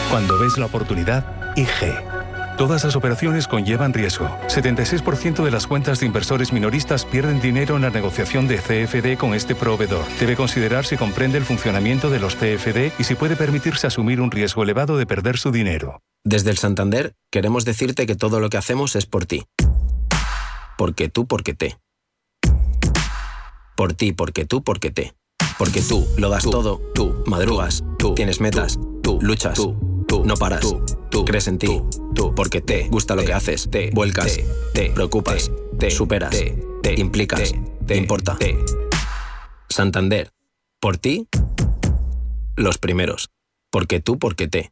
[0.09, 1.23] Cuando ves la oportunidad,
[1.55, 2.20] IG.
[2.57, 4.27] Todas las operaciones conllevan riesgo.
[4.47, 9.33] 76% de las cuentas de inversores minoristas pierden dinero en la negociación de CFD con
[9.33, 10.05] este proveedor.
[10.19, 14.31] Debe considerar si comprende el funcionamiento de los CFD y si puede permitirse asumir un
[14.31, 16.01] riesgo elevado de perder su dinero.
[16.23, 19.45] Desde el Santander, queremos decirte que todo lo que hacemos es por ti.
[20.77, 21.77] Porque tú, porque te.
[23.75, 25.13] Por ti, porque tú, porque te.
[25.57, 30.61] Porque tú lo das todo, tú madrugas, tú tienes metas, tú luchas, tú no paras,
[30.61, 30.83] tú
[31.25, 31.67] crees en ti,
[32.15, 34.39] tú porque te gusta lo que haces, te vuelcas,
[34.73, 36.35] te preocupas, te superas,
[36.81, 37.53] te implicas,
[37.85, 38.37] te importa.
[39.69, 40.31] Santander,
[40.79, 41.27] por ti,
[42.55, 43.29] los primeros.
[43.71, 44.71] Porque tú, porque te.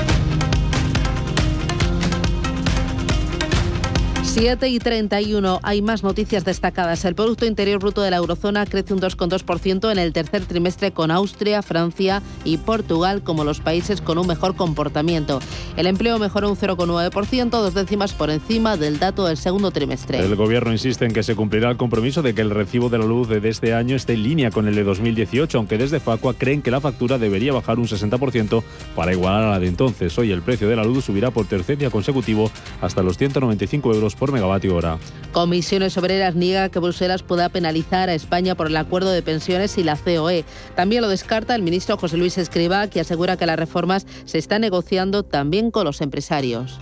[4.33, 7.03] 7 y 31 hay más noticias destacadas.
[7.03, 11.11] El Producto Interior Bruto de la Eurozona crece un 2,2% en el tercer trimestre con
[11.11, 15.41] Austria, Francia y Portugal como los países con un mejor comportamiento.
[15.75, 20.19] El empleo mejoró un 0,9%, dos décimas por encima del dato del segundo trimestre.
[20.19, 23.05] El Gobierno insiste en que se cumplirá el compromiso de que el recibo de la
[23.05, 26.61] luz de este año esté en línea con el de 2018, aunque desde Facua creen
[26.61, 28.63] que la factura debería bajar un 60%
[28.95, 30.17] para igualar a la de entonces.
[30.17, 34.15] Hoy el precio de la luz subirá por tercer día consecutivo hasta los 195 euros
[34.21, 34.99] por megavatio hora.
[35.31, 39.83] Comisiones Obreras niega que Bruselas pueda penalizar a España por el acuerdo de pensiones y
[39.83, 40.45] la COE.
[40.75, 44.61] También lo descarta el ministro José Luis Escriba, que asegura que las reformas se están
[44.61, 46.77] negociando también con los empresarios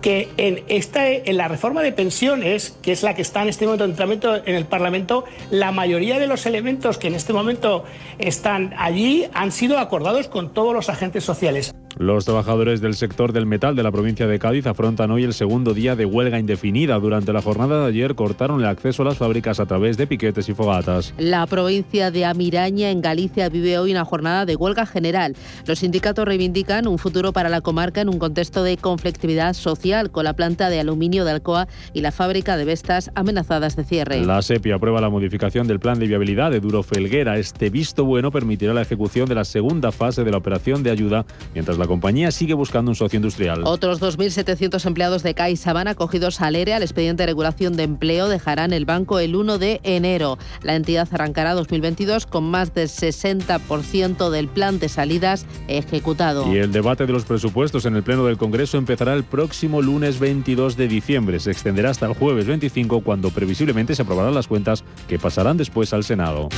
[0.00, 3.64] que en, esta, en la reforma de pensiones, que es la que está en este
[3.64, 7.84] momento en tratamiento en el Parlamento, la mayoría de los elementos que en este momento
[8.20, 11.74] están allí han sido acordados con todos los agentes sociales.
[11.98, 15.74] Los trabajadores del sector del metal de la provincia de Cádiz afrontan hoy el segundo
[15.74, 16.96] día de huelga indefinida.
[17.00, 20.48] Durante la jornada de ayer cortaron el acceso a las fábricas a través de piquetes
[20.48, 21.12] y fogatas.
[21.18, 25.34] La provincia de Amiraña, en Galicia, vive hoy una jornada de huelga general.
[25.66, 30.22] Los sindicatos reivindican un futuro para la comarca en un contexto de conflictividad social con
[30.22, 34.24] la planta de aluminio de Alcoa y la fábrica de Vestas amenazadas de cierre.
[34.24, 37.38] La SEPI aprueba la modificación del plan de viabilidad de Duro Felguera.
[37.38, 41.26] Este visto bueno permitirá la ejecución de la segunda fase de la operación de ayuda,
[41.54, 43.62] mientras la compañía sigue buscando un socio industrial.
[43.64, 48.28] Otros 2.700 empleados de CAISA van acogidos al ERE al expediente de regulación de empleo
[48.28, 50.38] dejarán el banco el 1 de enero.
[50.62, 56.52] La entidad arrancará 2022 con más del 60% del plan de salidas ejecutado.
[56.52, 60.18] Y el debate de los presupuestos en el Pleno del Congreso empezará el próximo lunes
[60.20, 61.40] 22 de diciembre.
[61.40, 65.92] Se extenderá hasta el jueves 25 cuando previsiblemente se aprobarán las cuentas que pasarán después
[65.92, 66.48] al Senado.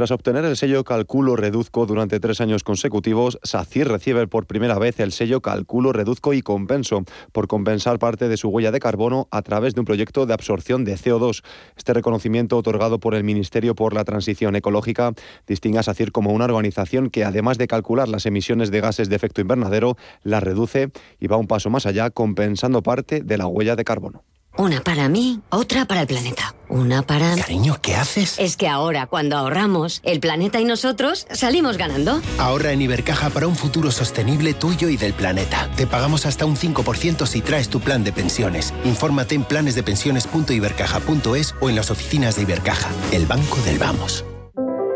[0.00, 4.98] Tras obtener el sello Calculo Reduzco durante tres años consecutivos, SACIR recibe por primera vez
[4.98, 9.42] el sello Calculo Reduzco y Compenso por compensar parte de su huella de carbono a
[9.42, 11.44] través de un proyecto de absorción de CO2.
[11.76, 15.12] Este reconocimiento otorgado por el Ministerio por la Transición Ecológica
[15.46, 19.16] distingue a SACIR como una organización que además de calcular las emisiones de gases de
[19.16, 23.76] efecto invernadero, las reduce y va un paso más allá compensando parte de la huella
[23.76, 24.24] de carbono.
[24.56, 26.54] Una para mí, otra para el planeta.
[26.68, 27.34] Una para...
[27.36, 28.36] Cariño, ¿qué haces?
[28.38, 32.20] Es que ahora, cuando ahorramos, el planeta y nosotros salimos ganando.
[32.38, 35.70] Ahorra en Ibercaja para un futuro sostenible tuyo y del planeta.
[35.76, 38.74] Te pagamos hasta un 5% si traes tu plan de pensiones.
[38.84, 44.24] Infórmate en planesdepensiones.ibercaja.es o en las oficinas de Ibercaja, el banco del vamos.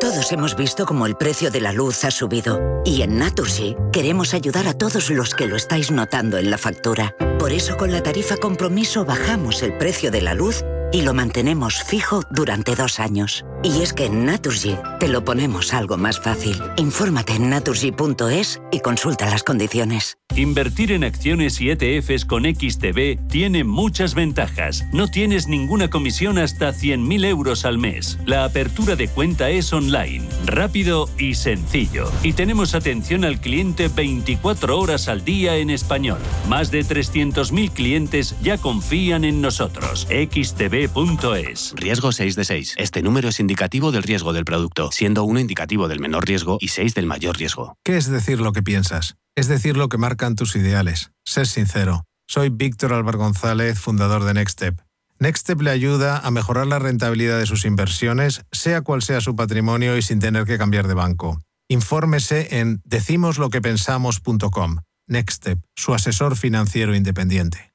[0.05, 4.35] Todos hemos visto cómo el precio de la luz ha subido y en Naturgy queremos
[4.35, 7.17] ayudar a todos los que lo estáis notando en la factura.
[7.39, 11.83] Por eso con la tarifa compromiso bajamos el precio de la luz y lo mantenemos
[11.83, 13.47] fijo durante dos años.
[13.65, 16.63] Y es que en Naturgy te lo ponemos algo más fácil.
[16.77, 20.19] Infórmate en naturgy.es y consulta las condiciones.
[20.37, 24.85] Invertir en acciones y ETFs con XTB tiene muchas ventajas.
[24.93, 28.19] No tienes ninguna comisión hasta 100.000 euros al mes.
[28.27, 32.11] La apertura de cuenta es online, rápido y sencillo.
[32.23, 36.19] Y tenemos atención al cliente 24 horas al día en español.
[36.49, 40.07] Más de 300.000 clientes ya confían en nosotros.
[40.11, 41.75] XTB.es.
[41.77, 42.75] Riesgo 6 de 6.
[42.77, 46.69] Este número es indicativo del riesgo del producto, siendo uno indicativo del menor riesgo y
[46.69, 47.77] 6 del mayor riesgo.
[47.85, 49.15] ¿Qué es decir lo que piensas?
[49.37, 51.13] Es decir lo que marcan tus ideales.
[51.25, 52.03] Ser sincero.
[52.27, 54.81] Soy Víctor Álvaro González, fundador de Nextstep.
[55.21, 59.97] Nextstep le ayuda a mejorar la rentabilidad de sus inversiones, sea cual sea su patrimonio
[59.97, 61.39] y sin tener que cambiar de banco.
[61.69, 64.79] Infórmese en decimosloquepensamos.com.
[65.07, 67.73] Nextstep, su asesor financiero independiente.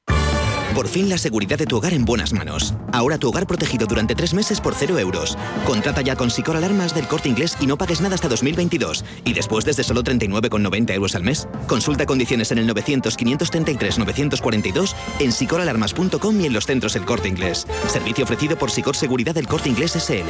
[0.76, 2.76] Por fin la seguridad de tu hogar en buenas manos.
[2.94, 5.38] Ahora tu hogar protegido durante tres meses por cero euros.
[5.66, 9.04] Contrata ya con Sicor Alarmas del Corte Inglés y no pagues nada hasta 2022.
[9.26, 11.48] Y después desde solo 39,90 euros al mes.
[11.68, 17.68] Consulta condiciones en el 900-533-942, en sicoralarmas.com y en los centros El Corte Inglés.
[17.88, 20.30] Servicio ofrecido por Sicor Seguridad del Corte Inglés SL.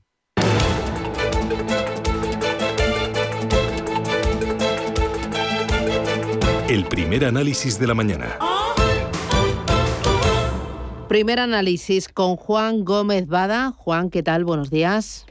[6.71, 8.39] El primer análisis de la mañana.
[11.09, 13.73] Primer análisis con Juan Gómez Bada.
[13.73, 14.45] Juan, ¿qué tal?
[14.45, 15.25] Buenos días.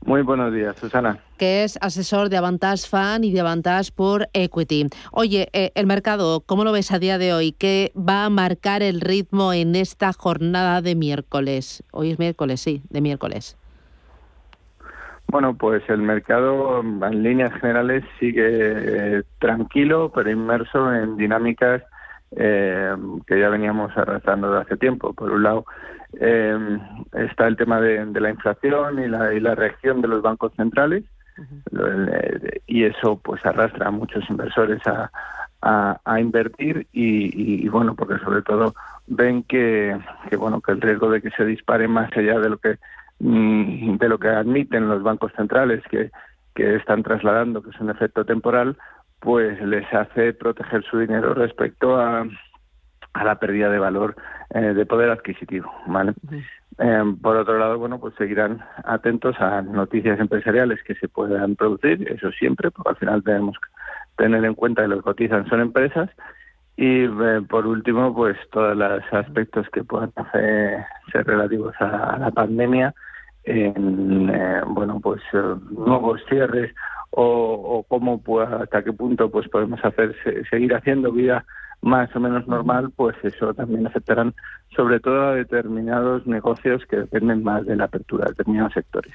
[0.00, 1.22] Muy buenos días, Susana.
[1.36, 4.86] Que es asesor de Avantage Fan y de Avantage por Equity.
[5.12, 7.52] Oye, eh, el mercado, ¿cómo lo ves a día de hoy?
[7.52, 11.82] ¿Qué va a marcar el ritmo en esta jornada de miércoles?
[11.92, 13.58] Hoy es miércoles, sí, de miércoles.
[15.34, 21.82] Bueno, pues el mercado en líneas generales sigue eh, tranquilo, pero inmerso en dinámicas
[22.36, 22.94] eh,
[23.26, 25.12] que ya veníamos arrastrando de hace tiempo.
[25.12, 25.66] Por un lado,
[26.20, 26.78] eh,
[27.14, 31.02] está el tema de, la inflación y la, y la reacción de los bancos centrales,
[32.68, 35.10] y eso pues arrastra a muchos inversores a,
[36.04, 38.72] a, invertir y, y, bueno, porque sobre todo
[39.08, 39.98] ven que,
[40.30, 42.78] que bueno que el riesgo de que se dispare más allá de lo que
[43.18, 46.10] de lo que admiten los bancos centrales que,
[46.54, 48.76] que están trasladando, que es un efecto temporal,
[49.20, 52.26] pues les hace proteger su dinero respecto a,
[53.14, 54.16] a la pérdida de valor
[54.50, 56.12] eh, de poder adquisitivo, ¿vale?
[56.78, 62.06] Eh, por otro lado, bueno, pues seguirán atentos a noticias empresariales que se puedan producir,
[62.10, 66.10] eso siempre, porque al final tenemos que tener en cuenta que los cotizan son empresas
[66.76, 72.30] y eh, por último, pues todos los aspectos que puedan hacer, ser relativos a, la
[72.30, 72.94] pandemia,
[73.44, 76.74] en, eh, bueno, pues eh, nuevos cierres
[77.10, 80.16] o, o cómo, pues, hasta qué punto, pues podemos hacer
[80.50, 81.44] seguir haciendo vida
[81.84, 84.34] más o menos normal, pues eso también afectarán
[84.74, 89.12] sobre todo a determinados negocios que dependen más de la apertura de determinados sectores.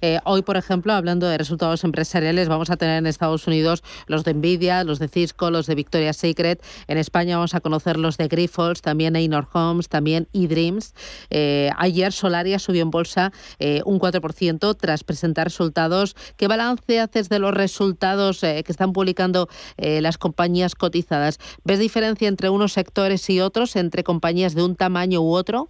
[0.00, 4.24] Eh, hoy, por ejemplo, hablando de resultados empresariales, vamos a tener en Estados Unidos los
[4.24, 6.62] de Nvidia, los de Cisco, los de Victoria's Secret.
[6.86, 10.94] En España vamos a conocer los de Grifols, también Einor Homes, también eDreams.
[11.30, 16.16] Eh, ayer Solaria subió en bolsa eh, un 4% tras presentar resultados.
[16.36, 21.38] ¿Qué balance haces de los resultados que están publicando las compañías cotizadas?
[21.64, 24.87] ¿Ves diferencia entre unos sectores y otros, entre compañías de un tamaño
[25.20, 25.68] u otro?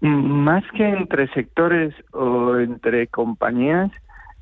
[0.00, 3.90] Más que entre sectores o entre compañías,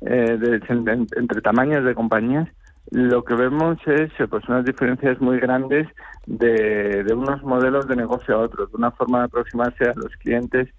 [0.01, 0.37] eh,
[0.69, 2.47] entre tamaños de compañías,
[2.91, 5.87] lo que vemos es eh, pues unas diferencias muy grandes
[6.25, 10.69] de, unos modelos de negocio a otros, de una forma de aproximarse a los clientes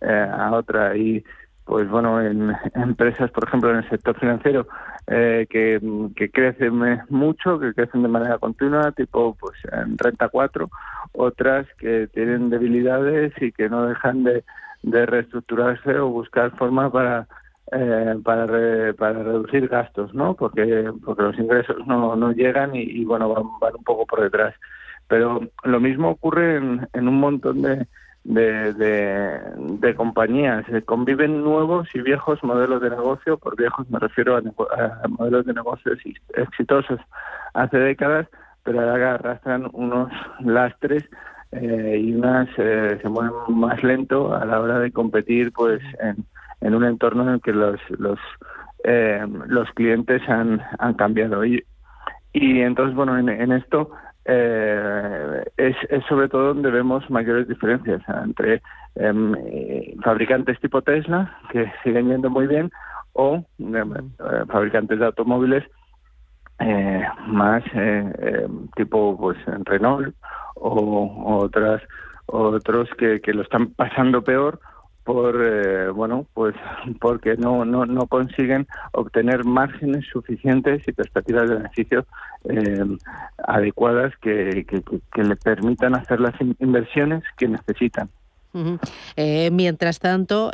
[0.00, 0.96] eh, a otra.
[0.96, 1.24] Y
[1.68, 4.66] pues bueno, en empresas, por ejemplo, en el sector financiero,
[5.06, 10.70] eh, que, crecen mucho, que crecen de manera continua, tipo pues en renta 4,
[11.12, 14.42] otras que tienen debilidades y que no dejan de,
[14.82, 17.28] reestructurarse o buscar formas para
[17.72, 18.46] eh, para,
[18.94, 20.32] para reducir gastos, ¿no?
[20.34, 24.54] Porque porque los ingresos no, no llegan y, bueno van, van, un poco por detrás.
[25.06, 27.86] Pero lo mismo ocurre en un montón de,
[28.28, 30.64] de, de, compañías.
[30.84, 33.38] Conviven nuevos y viejos modelos de negocio.
[33.38, 35.98] Por viejos me refiero a, modelos de negocios
[36.34, 37.00] exitosos
[37.54, 38.28] hace décadas,
[38.64, 41.04] pero ahora arrastran unos lastres
[41.52, 46.16] eh, y unas eh, se mueven más lento a la hora de competir pues en,
[46.60, 48.18] en un entorno en el que los los
[48.84, 51.64] eh, los clientes han, han cambiado y,
[52.34, 53.90] y entonces bueno en, en esto
[54.30, 55.74] eh, es,
[56.06, 58.60] sobre todo donde vemos mayores diferencias entre
[58.94, 62.70] em, eh, fabricantes tipo Tesla, que siguen yendo muy bien,
[63.14, 65.64] o em, eh, fabricantes de automóviles
[66.60, 70.14] eh, más em, tipo pues Renault
[70.56, 71.80] o, otras
[72.26, 74.60] otros que, que lo están pasando peor
[75.08, 76.54] por eh, bueno pues
[77.00, 82.06] porque no, no no consiguen obtener márgenes suficientes y perspectivas de beneficio
[82.44, 82.84] eh,
[83.38, 88.10] adecuadas que, que, le permitan hacer las inversiones que necesitan.
[89.16, 90.50] Eh, mientras tanto,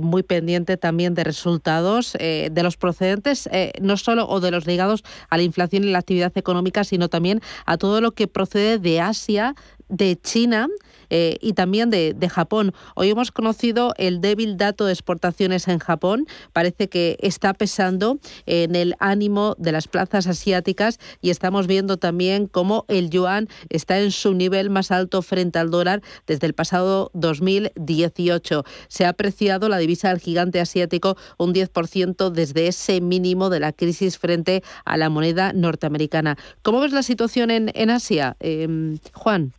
[0.00, 3.48] muy pendiente también de resultados de los procedentes,
[3.80, 7.40] no solo o de los ligados a la inflación y la actividad económica, sino también
[7.66, 9.54] a todo lo que procede de Asia,
[9.88, 10.68] de China
[11.10, 12.74] eh, y también de, Japón.
[12.94, 16.26] Hoy hemos conocido el débil dato de exportaciones en Japón.
[16.52, 22.46] Parece que está pesando en el ánimo de las plazas asiáticas y estamos viendo también
[22.46, 27.10] cómo el yuan está en su nivel más alto frente al dólar desde el pasado
[27.14, 28.64] 2018.
[28.88, 33.72] Se ha apreciado la divisa del gigante asiático un 10% desde ese mínimo de la
[33.72, 36.36] crisis frente a la moneda norteamericana.
[36.62, 39.54] ¿Cómo ves la situación en, en Asia, em, Juan?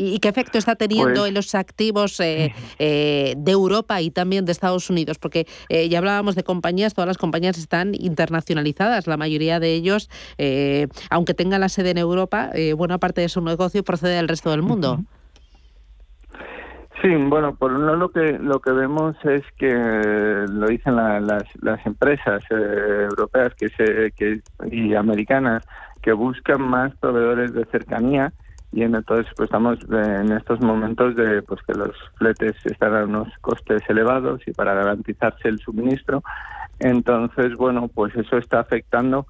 [0.00, 4.46] ¿Y qué efecto está teniendo pues en los activos eh, eh, de Europa y también
[4.46, 5.18] de Estados Unidos?
[5.18, 10.08] Porque eh, ya hablábamos de compañías, todas las compañías están internacionalizadas, la mayoría de ellos,
[11.10, 14.62] aunque tengan la sede en Europa, buena parte de su negocio procede del resto del
[14.62, 15.00] mundo.
[17.02, 21.44] Sí, bueno, por un lado lo que lo que vemos es que lo dicen las,
[21.62, 24.40] las empresas europeas que se que,
[24.70, 25.64] y americanas
[26.02, 28.32] que buscan más proveedores de cercanía
[28.72, 33.28] y entonces pues estamos en estos momentos de pues que los fletes están a unos
[33.40, 36.22] costes elevados y para garantizarse el suministro.
[36.78, 39.26] Entonces bueno pues eso está afectando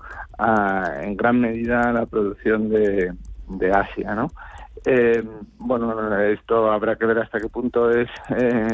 [1.03, 3.13] en gran medida a la producción de,
[3.49, 4.29] de Asia no
[4.87, 5.23] eh,
[5.59, 8.67] bueno esto habrá que ver hasta qué punto es eh,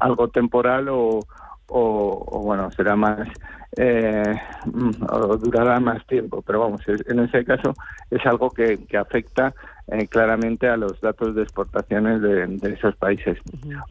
[0.00, 1.20] algo temporal o,
[1.68, 3.28] o, bueno será más
[3.76, 4.34] eh,
[5.10, 6.42] o durará más tiempo.
[6.42, 7.74] Pero vamos en ese caso
[8.10, 9.54] es algo que, que afecta
[9.88, 13.38] eh, claramente a los datos de exportaciones de, esos países.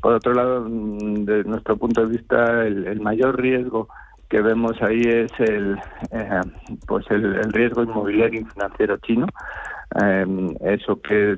[0.01, 3.87] Por otro lado, mm, desde nuestro punto de vista, el, mayor riesgo
[4.29, 5.77] que vemos ahí es el
[6.11, 6.41] eh,
[6.87, 9.27] pues el, riesgo inmobiliario y financiero chino
[10.01, 11.35] em, eso que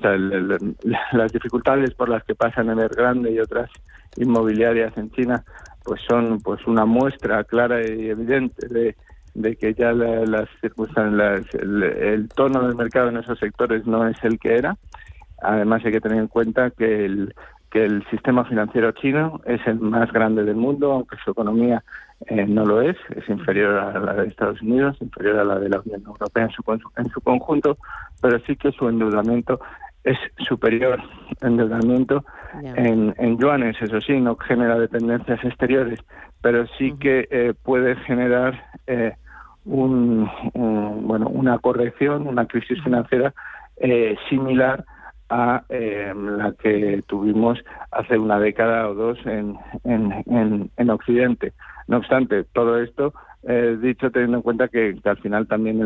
[1.14, 3.72] las dificultades por las que pasan en Evergrande y otras
[4.18, 5.44] inmobiliarias en China
[5.84, 8.96] pues son pues una muestra clara y evidente de
[9.34, 14.40] de que ya las circunstancias, el, tono del mercado en esos sectores no es el
[14.40, 14.78] que era.
[15.42, 17.34] Además hay que tener en cuenta que el,
[17.72, 21.84] que el sistema financiero chino es el más grande del mundo, aunque su economía
[22.28, 25.70] eh, no lo es, es inferior a la de Estados Unidos, inferior a la de
[25.70, 26.64] la Unión Europea en su,
[26.98, 27.78] en su conjunto,
[28.22, 29.60] pero sí que su endeudamiento
[30.04, 31.02] es superior
[31.42, 32.26] endeudamiento
[32.62, 36.00] en, en yuanes, eso sí, no genera dependencias exteriores,
[36.42, 39.14] pero sí que eh, puede generar eh,
[39.66, 43.34] un, bueno, una corrección, una crisis financiera
[43.78, 44.86] eh, similar
[45.30, 47.60] a eh, la que tuvimos
[47.92, 51.54] hace una década o dos en, en, en, Occidente.
[51.88, 55.82] No obstante, todo esto eh, dicho teniendo en cuenta que, al final también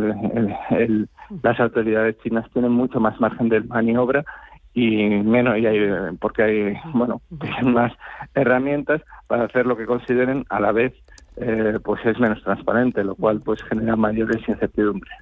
[0.72, 1.08] el,
[1.42, 4.26] las autoridades chinas tienen mucho más margen de maniobra
[4.74, 5.80] y menos y hay,
[6.20, 7.22] porque hay bueno
[7.64, 7.94] más
[8.36, 10.94] herramientas para hacer lo que consideren a la vez
[11.40, 15.14] eh, pues es menos transparente, lo cual pues genera mayores incertidumbres.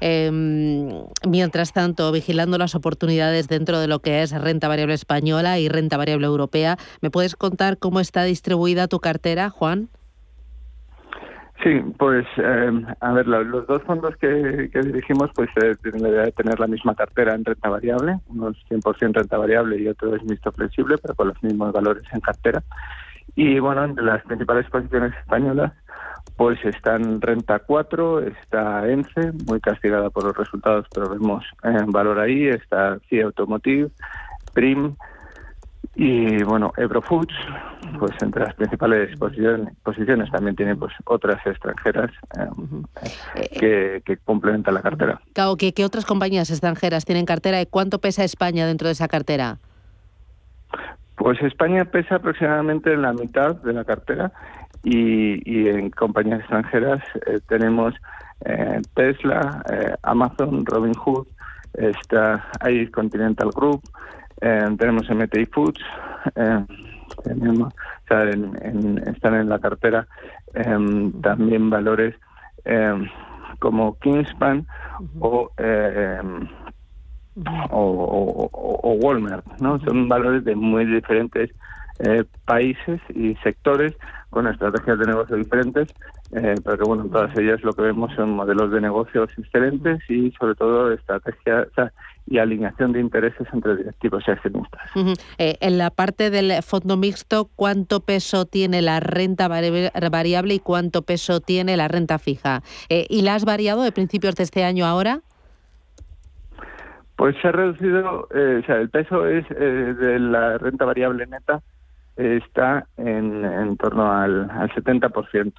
[0.00, 0.88] Em,
[1.28, 5.96] mientras tanto, vigilando las oportunidades dentro de lo que es renta variable española y renta
[5.96, 9.88] variable europea, ¿me puedes contar cómo está distribuida tu cartera, Juan?
[11.62, 14.28] Sí, pues em, a ver, los dos fondos que,
[14.82, 18.56] dirigimos pues eh, tienen la idea de tener la misma cartera en renta variable, unos
[18.68, 22.62] 100% renta variable y otro es mixto flexible, pero con los mismos valores en cartera.
[23.36, 25.72] Y bueno, entre las principales posiciones españolas,
[26.36, 32.18] pues están Renta 4, está ENCE, muy castigada por los resultados, pero vemos en valor
[32.18, 33.90] ahí, está CIA Automotive,
[34.52, 34.96] PRIM
[35.96, 37.34] y bueno, Ebro Foods,
[38.00, 42.10] pues entre las principales posiciones, también tiene pues otras extranjeras
[43.36, 45.20] eh, que, complementan la cartera.
[45.56, 49.58] ¿qué, ¿qué otras compañías extranjeras tienen cartera y cuánto pesa España dentro de esa cartera?
[51.16, 54.32] Pues España pesa aproximadamente la mitad de la cartera
[54.82, 57.94] y, en compañías extranjeras eh, tenemos
[58.44, 61.26] eh, Tesla, eh, Amazon, Robinhood,
[61.74, 63.82] está ahí Continental Group,
[64.40, 65.80] tenemos MTI Foods,
[67.24, 70.06] tenemos, están en la cartera
[71.22, 72.14] también valores
[73.58, 74.66] como Kingspan
[75.18, 75.50] o
[77.70, 79.78] o, Walmart, ¿no?
[79.80, 81.50] Son valores de muy diferentes
[82.00, 83.94] eh, países y sectores
[84.30, 85.88] con estrategias de negocio diferentes,
[86.32, 90.00] eh, pero que bueno, en todas ellas lo que vemos son modelos de negocios excelentes
[90.08, 91.68] y sobre todo estrategia
[92.26, 94.80] y alineación de intereses entre directivos y accionistas.
[95.38, 101.02] Eh, en la parte del fondo mixto, ¿cuánto peso tiene la renta variable y cuánto
[101.02, 102.62] peso tiene la renta fija?
[102.88, 105.20] ¿Y la has variado de principios de este año ahora?
[107.24, 111.26] Pues se ha reducido, eh, o sea, el peso es eh, de la renta variable
[111.26, 111.62] neta
[112.16, 115.54] está en, en torno al, al 70%.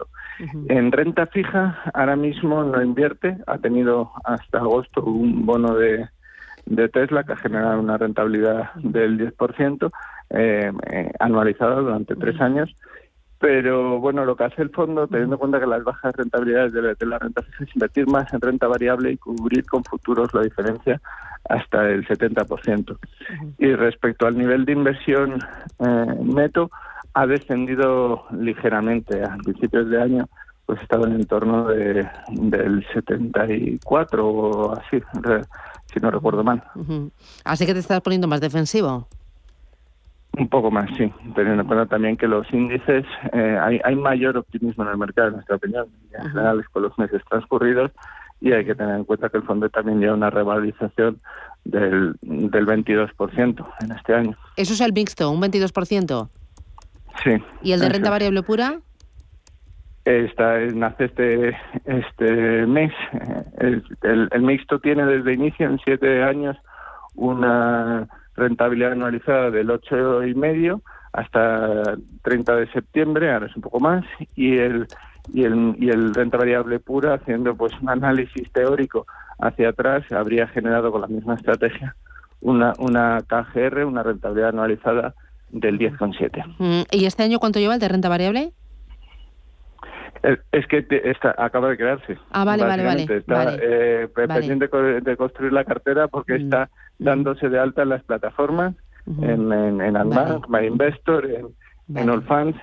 [0.69, 6.07] En renta fija, ahora mismo no invierte, ha tenido hasta agosto un bono de,
[6.67, 9.91] de Tesla que ha generado una rentabilidad del 10%
[10.29, 12.75] eh, eh, anualizada durante tres años
[13.39, 17.05] pero bueno, lo que hace el fondo, teniendo en cuenta que las bajas rentabilidades de,
[17.05, 21.01] la renta fija es invertir más en renta variable y cubrir con futuros la diferencia
[21.49, 22.97] hasta el 70%.
[23.59, 25.39] Y respecto al nivel de inversión
[25.79, 26.71] eh, neto,
[27.13, 29.23] ha descendido ligeramente.
[29.23, 30.25] A principios de año,
[30.65, 35.01] pues estaba en torno de, del 74 o así,
[35.93, 36.63] si no recuerdo mal.
[37.43, 39.07] Así que te estás poniendo más defensivo.
[40.37, 44.37] Un poco más, sí, teniendo en cuenta también que los índices, eh, hay, hay mayor
[44.37, 47.91] optimismo en el mercado, en nuestra opinión, en general, con los meses transcurridos,
[48.41, 51.21] y hay que tener en cuenta que el fondo también lleva una revalorización
[51.63, 54.37] del, del 22% en este año.
[54.57, 56.29] ¿Eso es el mixto, un 22%?
[57.23, 57.31] Sí.
[57.61, 58.79] ¿Y el de renta variable pura?
[60.03, 62.91] Esta, nace este, este mes.
[63.57, 66.57] El, el, el mixto tiene desde inicio, en siete años,
[67.15, 70.81] una rentabilidad anualizada del ocho y medio
[71.13, 74.03] hasta 30 de septiembre, ahora es un poco más,
[74.35, 74.87] y el
[75.33, 79.07] y el, y el renta variable pura, haciendo pues un análisis teórico
[79.39, 81.95] hacia atrás, habría generado con la misma estrategia
[82.41, 85.15] una, una KGR, una rentabilidad anualizada
[85.49, 86.55] del 10,7.
[86.59, 88.51] Mm, ¿Y este año cuánto lleva el de renta variable?
[90.51, 92.17] Es que está, acaba de crearse.
[92.31, 93.03] Ah, vale, vale, vale.
[93.03, 96.69] Está eh, pendiente de construir la cartera porque mm, está.
[96.99, 98.75] Dándose de alta en las plataformas,
[99.21, 99.93] en, en, en
[100.49, 101.47] My Investor, en,
[101.93, 102.55] en All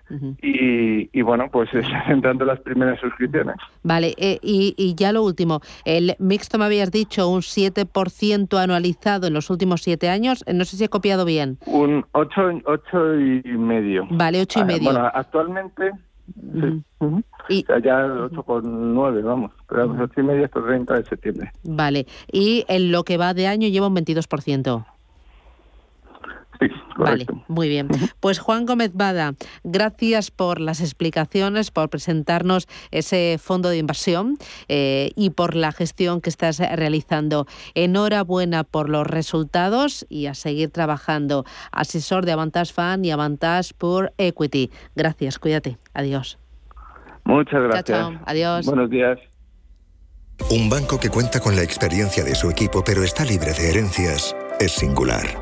[0.42, 1.70] y, bueno, pues
[2.08, 3.56] entrando las primeras suscripciones.
[3.82, 9.26] Vale, eh, y, y, ya lo último, el mixto me habías dicho un 7% anualizado
[9.28, 11.58] en los últimos siete años, no sé si he copiado bien.
[11.66, 14.06] Un 8, ocho y medio.
[14.10, 14.92] Vale, 8 y ah, medio.
[14.92, 15.92] Bueno, actualmente
[17.48, 21.04] y, o sea, ya 8,9, vamos, pero uh 8 y medio hasta el 30 de
[21.04, 21.52] septiembre.
[21.64, 24.84] Vale, y en lo que va de año lleva un 22%.
[26.62, 27.88] Sí, vale, muy bien.
[28.20, 29.34] Pues Juan Gómez Bada,
[29.64, 34.36] gracias por las explicaciones, por presentarnos ese fondo de inversión
[34.68, 37.46] eh, y por la gestión que estás realizando.
[37.74, 41.44] Enhorabuena por los resultados y a seguir trabajando.
[41.72, 44.70] Asesor de Avantage Fan y Avantage por Equity.
[44.94, 45.78] Gracias, cuídate.
[45.94, 46.38] Adiós.
[47.24, 47.98] Muchas gracias.
[47.98, 48.66] Chao, Adiós.
[48.66, 49.18] Buenos días.
[50.50, 54.34] Un banco que cuenta con la experiencia de su equipo pero está libre de herencias
[54.58, 55.41] es singular.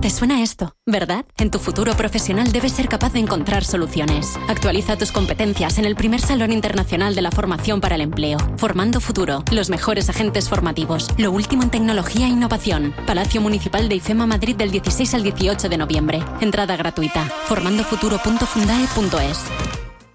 [0.00, 0.76] ¿Te suena esto?
[0.86, 1.26] ¿Verdad?
[1.38, 4.38] En tu futuro profesional debes ser capaz de encontrar soluciones.
[4.48, 8.38] Actualiza tus competencias en el primer Salón Internacional de la Formación para el Empleo.
[8.58, 12.94] Formando Futuro, los mejores agentes formativos, lo último en tecnología e innovación.
[13.08, 16.22] Palacio Municipal de IFEMA Madrid del 16 al 18 de noviembre.
[16.40, 17.24] Entrada gratuita.
[17.46, 19.44] formandofuturo.fundae.es.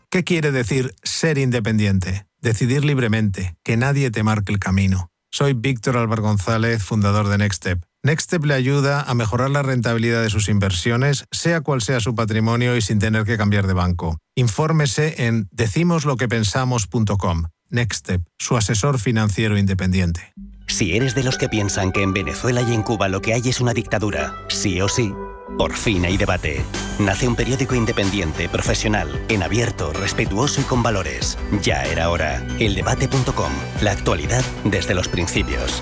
[0.10, 2.26] ¿Qué quiere decir ser independiente?
[2.40, 5.10] Decidir libremente, que nadie te marque el camino.
[5.30, 7.84] Soy Víctor Álvaro González, fundador de Nextstep.
[8.06, 12.76] Nextstep le ayuda a mejorar la rentabilidad de sus inversiones, sea cual sea su patrimonio
[12.76, 14.18] y sin tener que cambiar de banco.
[14.36, 17.46] Infórmese en decimosloquepensamos.com.
[17.70, 20.34] Nextstep, su asesor financiero independiente.
[20.68, 23.48] Si eres de los que piensan que en Venezuela y en Cuba lo que hay
[23.48, 25.14] es una dictadura, sí o sí,
[25.58, 26.62] por fin hay debate.
[27.00, 31.38] Nace un periódico independiente, profesional, en abierto, respetuoso y con valores.
[31.62, 32.46] Ya era hora.
[32.60, 33.54] Eldebate.com.
[33.82, 35.82] La actualidad desde los principios.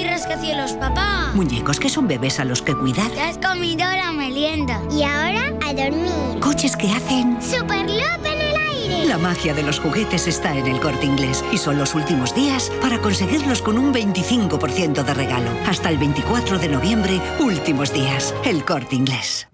[0.81, 1.31] papá.
[1.33, 3.09] Muñecos que son bebés a los que cuidar.
[3.13, 4.81] Ya has comido la merienda.
[4.91, 6.39] Y ahora a dormir.
[6.41, 7.41] Coches que hacen...
[7.41, 9.05] ¡Super Loop en el aire!
[9.05, 11.45] La magia de los juguetes está en el corte inglés.
[11.53, 15.51] Y son los últimos días para conseguirlos con un 25% de regalo.
[15.67, 18.33] Hasta el 24 de noviembre, últimos días.
[18.43, 19.47] El corte inglés.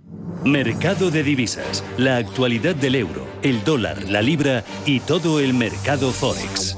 [0.43, 6.11] Mercado de divisas, la actualidad del euro, el dólar, la libra y todo el mercado
[6.11, 6.77] forex.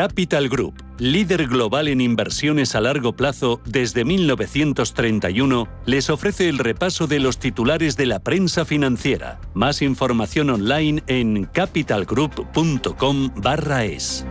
[0.00, 7.06] Capital Group, líder global en inversiones a largo plazo desde 1931, les ofrece el repaso
[7.06, 9.38] de los titulares de la prensa financiera.
[9.52, 14.24] Más información online en capitalgroup.com/es.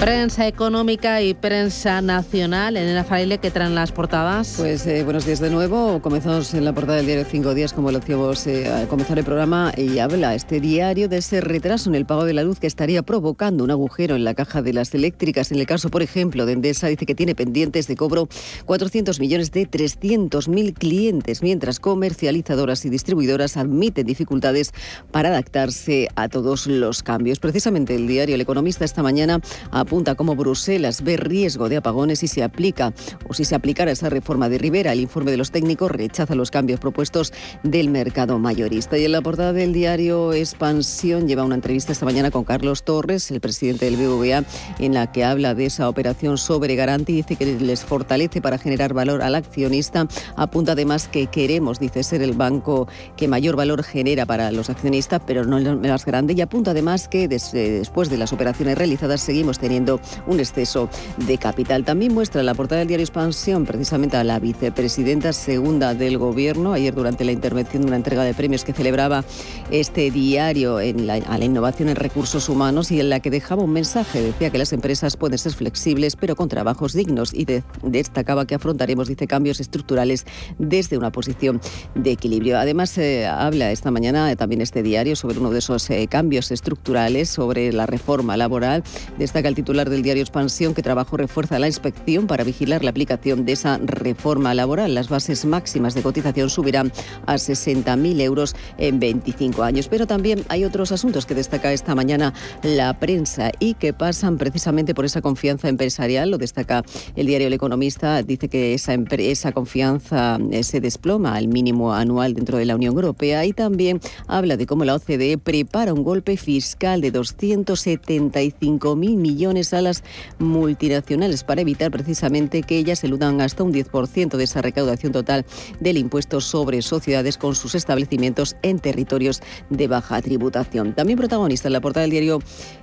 [0.00, 2.76] Prensa económica y prensa nacional.
[2.76, 4.54] Elena Fraile, ¿qué traen las portadas?
[4.56, 6.00] Pues eh, buenos días de nuevo.
[6.00, 9.24] Comenzamos en la portada del diario Cinco Días, como lo decíamos eh, al comenzar el
[9.24, 12.68] programa, y habla este diario de ese retraso en el pago de la luz que
[12.68, 15.50] estaría provocando un agujero en la caja de las eléctricas.
[15.50, 18.28] En el caso, por ejemplo, de Endesa, dice que tiene pendientes de cobro
[18.66, 24.72] 400 millones de 300.000 clientes, mientras comercializadoras y distribuidoras admiten dificultades
[25.10, 27.40] para adaptarse a todos los cambios.
[27.40, 29.40] Precisamente el diario El Economista esta mañana
[29.88, 32.92] apunta cómo Bruselas ve riesgo de apagones si se aplica
[33.26, 34.92] o si se aplicara esa reforma de Rivera.
[34.92, 37.32] El informe de los técnicos rechaza los cambios propuestos
[37.62, 38.98] del mercado mayorista.
[38.98, 43.30] Y en la portada del diario Expansión lleva una entrevista esta mañana con Carlos Torres,
[43.30, 44.44] el presidente del BBVA,
[44.78, 48.58] en la que habla de esa operación sobre garantía y dice que les fortalece para
[48.58, 50.06] generar valor al accionista.
[50.36, 55.22] Apunta además que queremos, dice, ser el banco que mayor valor genera para los accionistas,
[55.26, 56.34] pero no el más grande.
[56.36, 59.77] Y apunta además que des, después de las operaciones realizadas seguimos teniendo
[60.26, 60.88] un exceso
[61.26, 61.84] de capital.
[61.84, 66.94] También muestra la portada del diario Expansión precisamente a la vicepresidenta segunda del Gobierno, ayer
[66.94, 69.24] durante la intervención de una entrega de premios que celebraba
[69.70, 73.62] este diario en la, a la innovación en recursos humanos y en la que dejaba
[73.62, 74.22] un mensaje.
[74.22, 78.54] Decía que las empresas pueden ser flexibles, pero con trabajos dignos y de, destacaba que
[78.54, 80.26] afrontaremos, dice, cambios estructurales
[80.58, 81.60] desde una posición
[81.94, 82.58] de equilibrio.
[82.58, 86.50] Además, eh, habla esta mañana eh, también este diario sobre uno de esos eh, cambios
[86.50, 88.82] estructurales, sobre la reforma laboral.
[89.18, 92.88] Destaca el título titular del diario Expansión que trabajo refuerza la inspección para vigilar la
[92.88, 94.94] aplicación de esa reforma laboral.
[94.94, 96.90] Las bases máximas de cotización subirán
[97.26, 99.88] a 60.000 euros en 25 años.
[99.88, 104.94] Pero también hay otros asuntos que destaca esta mañana la prensa y que pasan precisamente
[104.94, 106.30] por esa confianza empresarial.
[106.30, 106.82] Lo destaca
[107.14, 108.22] el diario El Economista.
[108.22, 112.94] Dice que esa, esa confianza eh, se desploma al mínimo anual dentro de la Unión
[112.94, 119.57] Europea y también habla de cómo la OCDE prepara un golpe fiscal de 275.000 millones
[119.58, 120.04] a las
[120.38, 125.44] multinacionales para evitar precisamente que ellas eludan hasta un 10% de esa recaudación total
[125.80, 130.94] del impuesto sobre sociedades con sus establecimientos en territorios de baja tributación.
[130.94, 132.38] También protagonista en la portada del diario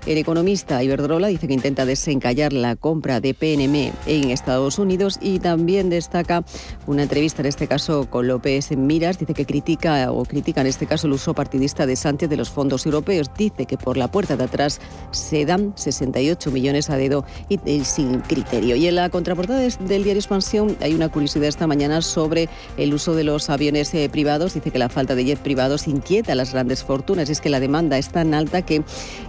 [0.06, 5.40] El Economista, Iberdrola, dice que intenta desencallar la compra de PNM en Estados Unidos y
[5.40, 6.44] también destaca
[6.88, 10.86] una entrevista en este caso con López Miras, dice que critica o critica en este
[10.86, 13.32] caso el uso partidista de Sánchez de los fondos europeos.
[13.38, 18.22] Dice que por la puerta de atrás se dan 68 millones a dedo y, sin
[18.22, 18.76] criterio.
[18.76, 23.14] Y en la contraportada del diario Expansión hay una curiosidad esta mañana sobre el uso
[23.14, 24.56] de los aviones eh, privados.
[24.56, 27.30] Dice que la falta de jet privados inquieta a las grandes fortunas.
[27.30, 28.84] Es que la demanda es tan alta que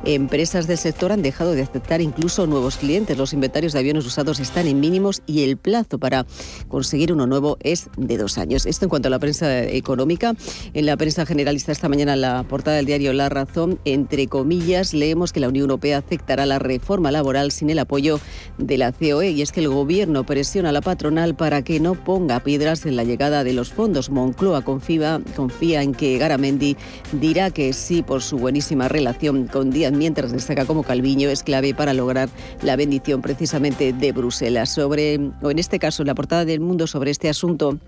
[0.05, 3.19] empresas del sector han dejado de aceptar incluso nuevos clientes.
[3.19, 6.27] Los inventarios de aviones usados están en mínimos y el plazo para
[6.69, 8.65] conseguir uno nuevo es de dos años.
[8.65, 10.35] Esto en cuanto a la prensa económica.
[10.73, 14.95] En la prensa generalista esta mañana, en la portada del diario La Razón, entre comillas,
[14.95, 18.21] leemos que la Unión Europea aceptará la reforma laboral sin el apoyo
[18.59, 21.95] de la COE y es que el gobierno presiona a la patronal para que no
[21.95, 24.11] ponga piedras en la llegada de los fondos.
[24.11, 26.77] Moncloa confía, confía en que Garamendi
[27.13, 31.75] dirá que sí por su buenísima relación con Díaz, mientras destaca como Calviño es clave
[31.75, 32.29] para lograr
[32.63, 34.71] la bendición precisamente de Bruselas.
[34.71, 37.79] Sobre, o en este caso, la portada del mundo sobre este asunto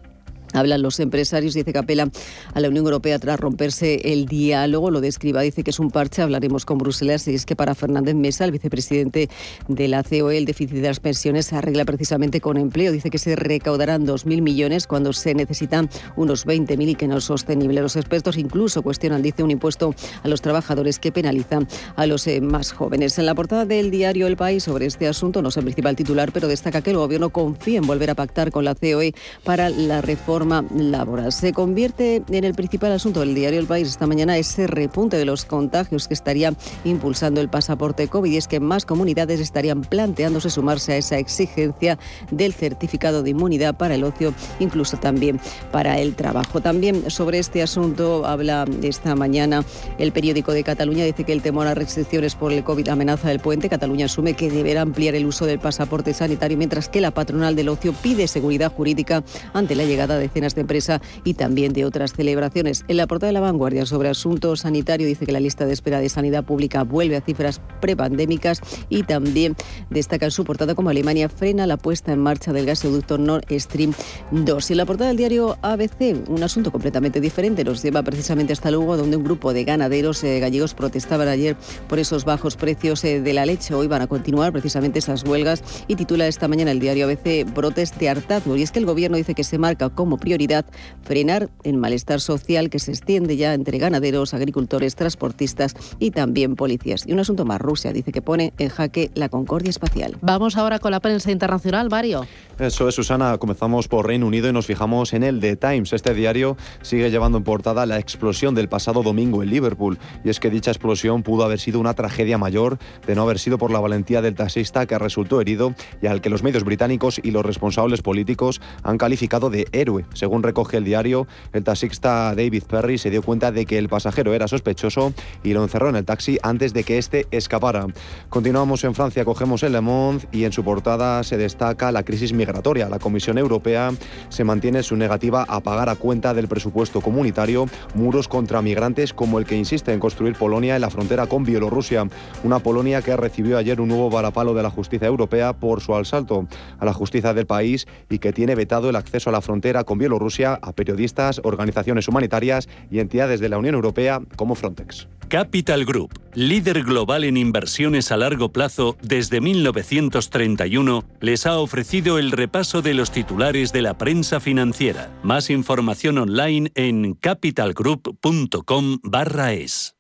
[0.53, 2.11] Hablan los empresarios, dice que apela
[2.55, 4.90] a la Unión Europea tras romperse el diálogo.
[4.90, 6.22] Lo describa, dice que es un parche.
[6.22, 7.28] Hablaremos con Bruselas.
[7.28, 9.28] Y es que para Fernández Mesa, el vicepresidente
[9.68, 12.92] de la COE, el déficit de las pensiones se arregla precisamente con empleo.
[12.92, 17.24] Dice que se recaudarán 2.000 millones cuando se necesitan unos 20.000 y que no es
[17.24, 17.80] sostenible.
[17.82, 22.40] Los expertos incluso cuestionan, dice, un impuesto a los trabajadores que penalizan a los eh,
[22.40, 23.18] más jóvenes.
[23.18, 26.32] En la portada del diario El País sobre este asunto, no es el principal titular,
[26.32, 30.01] pero destaca que el gobierno confía en volver a pactar con la COE para la
[30.01, 30.38] reforma
[30.74, 31.32] laboral.
[31.32, 35.24] Se convierte en el principal asunto del diario El País esta mañana ese repunte de
[35.24, 36.53] los contagios que estaría
[36.84, 41.99] impulsando el pasaporte COVID y es que más comunidades estarían planteándose sumarse a esa exigencia
[42.30, 45.41] del certificado de inmunidad para el ocio, incluso también
[45.72, 46.61] para el trabajo.
[46.61, 49.64] También sobre este asunto habla esta mañana
[49.99, 53.41] el periódico de Cataluña, dice que el temor a restricciones por el COVID amenaza el
[53.41, 53.68] puente.
[53.68, 57.68] Cataluña asume que deberá ampliar el uso del pasaporte sanitario, mientras que la patronal del
[57.68, 62.12] ocio pide seguridad jurídica ante la llegada de cenas de empresa y también de otras
[62.12, 62.84] celebraciones.
[62.88, 66.00] En la portada de la vanguardia sobre asuntos sanitarios dice que la lista de espera
[66.00, 69.56] de sanidad pública vuelve a cifras prepandémicas y también
[69.90, 73.92] destaca en su portada como Alemania frena la puesta en marcha del gasoducto Nord Stream
[74.30, 74.70] 2.
[74.70, 78.70] Y en la portada del diario ABC, un asunto completamente diferente, nos lleva precisamente hasta
[78.70, 81.56] Lugo, donde un grupo de ganaderos eh, gallegos protestaban ayer
[81.88, 83.74] por esos bajos precios eh, de la leche.
[83.74, 87.98] Hoy van a continuar precisamente esas huelgas y titula esta mañana el diario ABC Brotes
[87.98, 88.56] de hartazgo.
[88.56, 90.66] Y es que el gobierno dice que se marca como prioridad
[91.02, 97.06] frenar el malestar social que se extiende ya entre ganaderos, agricultores, transportistas y también policías.
[97.06, 100.16] Y un asunto más, Rusia dice que pone en jaque la concordia espacial.
[100.20, 102.26] Vamos ahora con la prensa internacional, Mario.
[102.58, 103.38] Eso es, Susana.
[103.38, 105.92] Comenzamos por Reino Unido y nos fijamos en el The Times.
[105.92, 109.98] Este diario sigue llevando en portada la explosión del pasado domingo en Liverpool.
[110.24, 113.58] Y es que dicha explosión pudo haber sido una tragedia mayor de no haber sido
[113.58, 117.30] por la valentía del taxista que resultó herido y al que los medios británicos y
[117.30, 120.04] los responsables políticos han calificado de héroe.
[120.14, 124.34] Según recoge el diario, el taxista David Perry se dio cuenta de que el pasajero
[124.34, 127.86] era sospechoso y lo encerró en el taxi antes de que éste escapara.
[128.28, 132.32] Continuamos en Francia, cogemos el Le Monde y en su portada se destaca la crisis
[132.32, 133.92] migratoria la Comisión Europea
[134.28, 139.38] se mantiene su negativa a pagar a cuenta del presupuesto comunitario muros contra migrantes como
[139.38, 142.09] el que insiste en construir Polonia en la frontera con Bielorrusia.
[142.44, 146.46] Una Polonia que recibió ayer un nuevo varapalo de la justicia europea por su asalto
[146.78, 149.97] a la justicia del país y que tiene vetado el acceso a la frontera con
[149.99, 155.09] Bielorrusia a periodistas, organizaciones humanitarias y entidades de la Unión Europea como Frontex.
[155.28, 162.32] Capital Group, líder global en inversiones a largo plazo desde 1931, les ha ofrecido el
[162.32, 165.11] repaso de los titulares de la prensa financiera.
[165.22, 169.99] Más información online en capitalgroup.com/es.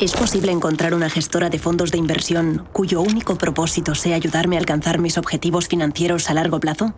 [0.00, 4.58] ¿Es posible encontrar una gestora de fondos de inversión cuyo único propósito sea ayudarme a
[4.58, 6.94] alcanzar mis objetivos financieros a largo plazo?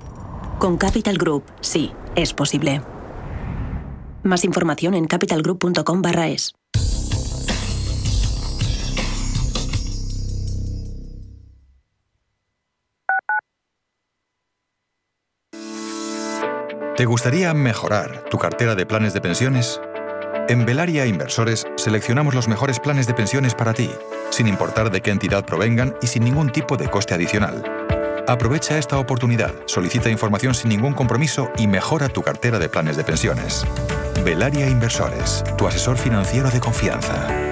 [0.62, 2.82] Con Capital Group, sí, es posible.
[4.22, 6.54] Más información en capitalgroup.com barra es.
[16.96, 19.80] ¿Te gustaría mejorar tu cartera de planes de pensiones?
[20.48, 23.90] En Velaria Inversores seleccionamos los mejores planes de pensiones para ti,
[24.30, 27.64] sin importar de qué entidad provengan y sin ningún tipo de coste adicional.
[28.28, 33.02] Aprovecha esta oportunidad, solicita información sin ningún compromiso y mejora tu cartera de planes de
[33.02, 33.64] pensiones.
[34.24, 37.51] Velaria Inversores, tu asesor financiero de confianza.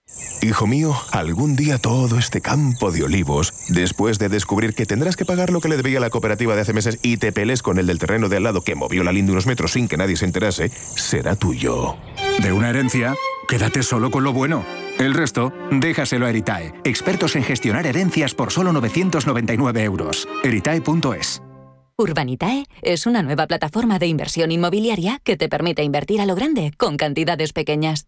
[0.43, 5.23] Hijo mío, algún día todo este campo de olivos, después de descubrir que tendrás que
[5.23, 7.85] pagar lo que le debía la cooperativa de hace meses y te pelees con el
[7.85, 10.25] del terreno de al lado que movió la linda unos metros sin que nadie se
[10.25, 11.95] enterase, será tuyo.
[12.41, 13.15] De una herencia,
[13.47, 14.65] quédate solo con lo bueno.
[14.97, 20.27] El resto, déjaselo a Eritae, expertos en gestionar herencias por solo 999 euros.
[20.43, 21.43] Eritae.es.
[21.99, 26.71] Urbanitae es una nueva plataforma de inversión inmobiliaria que te permite invertir a lo grande
[26.77, 28.07] con cantidades pequeñas.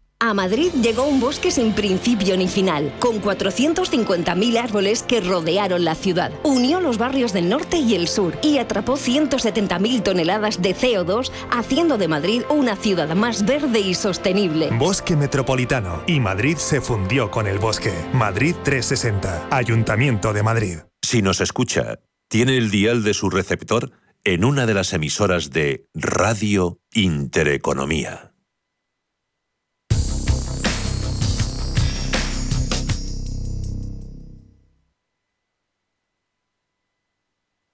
[0.23, 5.95] A Madrid llegó un bosque sin principio ni final, con 450.000 árboles que rodearon la
[5.95, 6.31] ciudad.
[6.43, 11.97] Unió los barrios del norte y el sur y atrapó 170.000 toneladas de CO2, haciendo
[11.97, 14.69] de Madrid una ciudad más verde y sostenible.
[14.77, 16.03] Bosque Metropolitano.
[16.05, 17.91] Y Madrid se fundió con el bosque.
[18.13, 19.47] Madrid 360.
[19.49, 20.77] Ayuntamiento de Madrid.
[21.01, 21.97] Si nos escucha,
[22.29, 23.91] tiene el dial de su receptor
[24.23, 28.30] en una de las emisoras de Radio Intereconomía.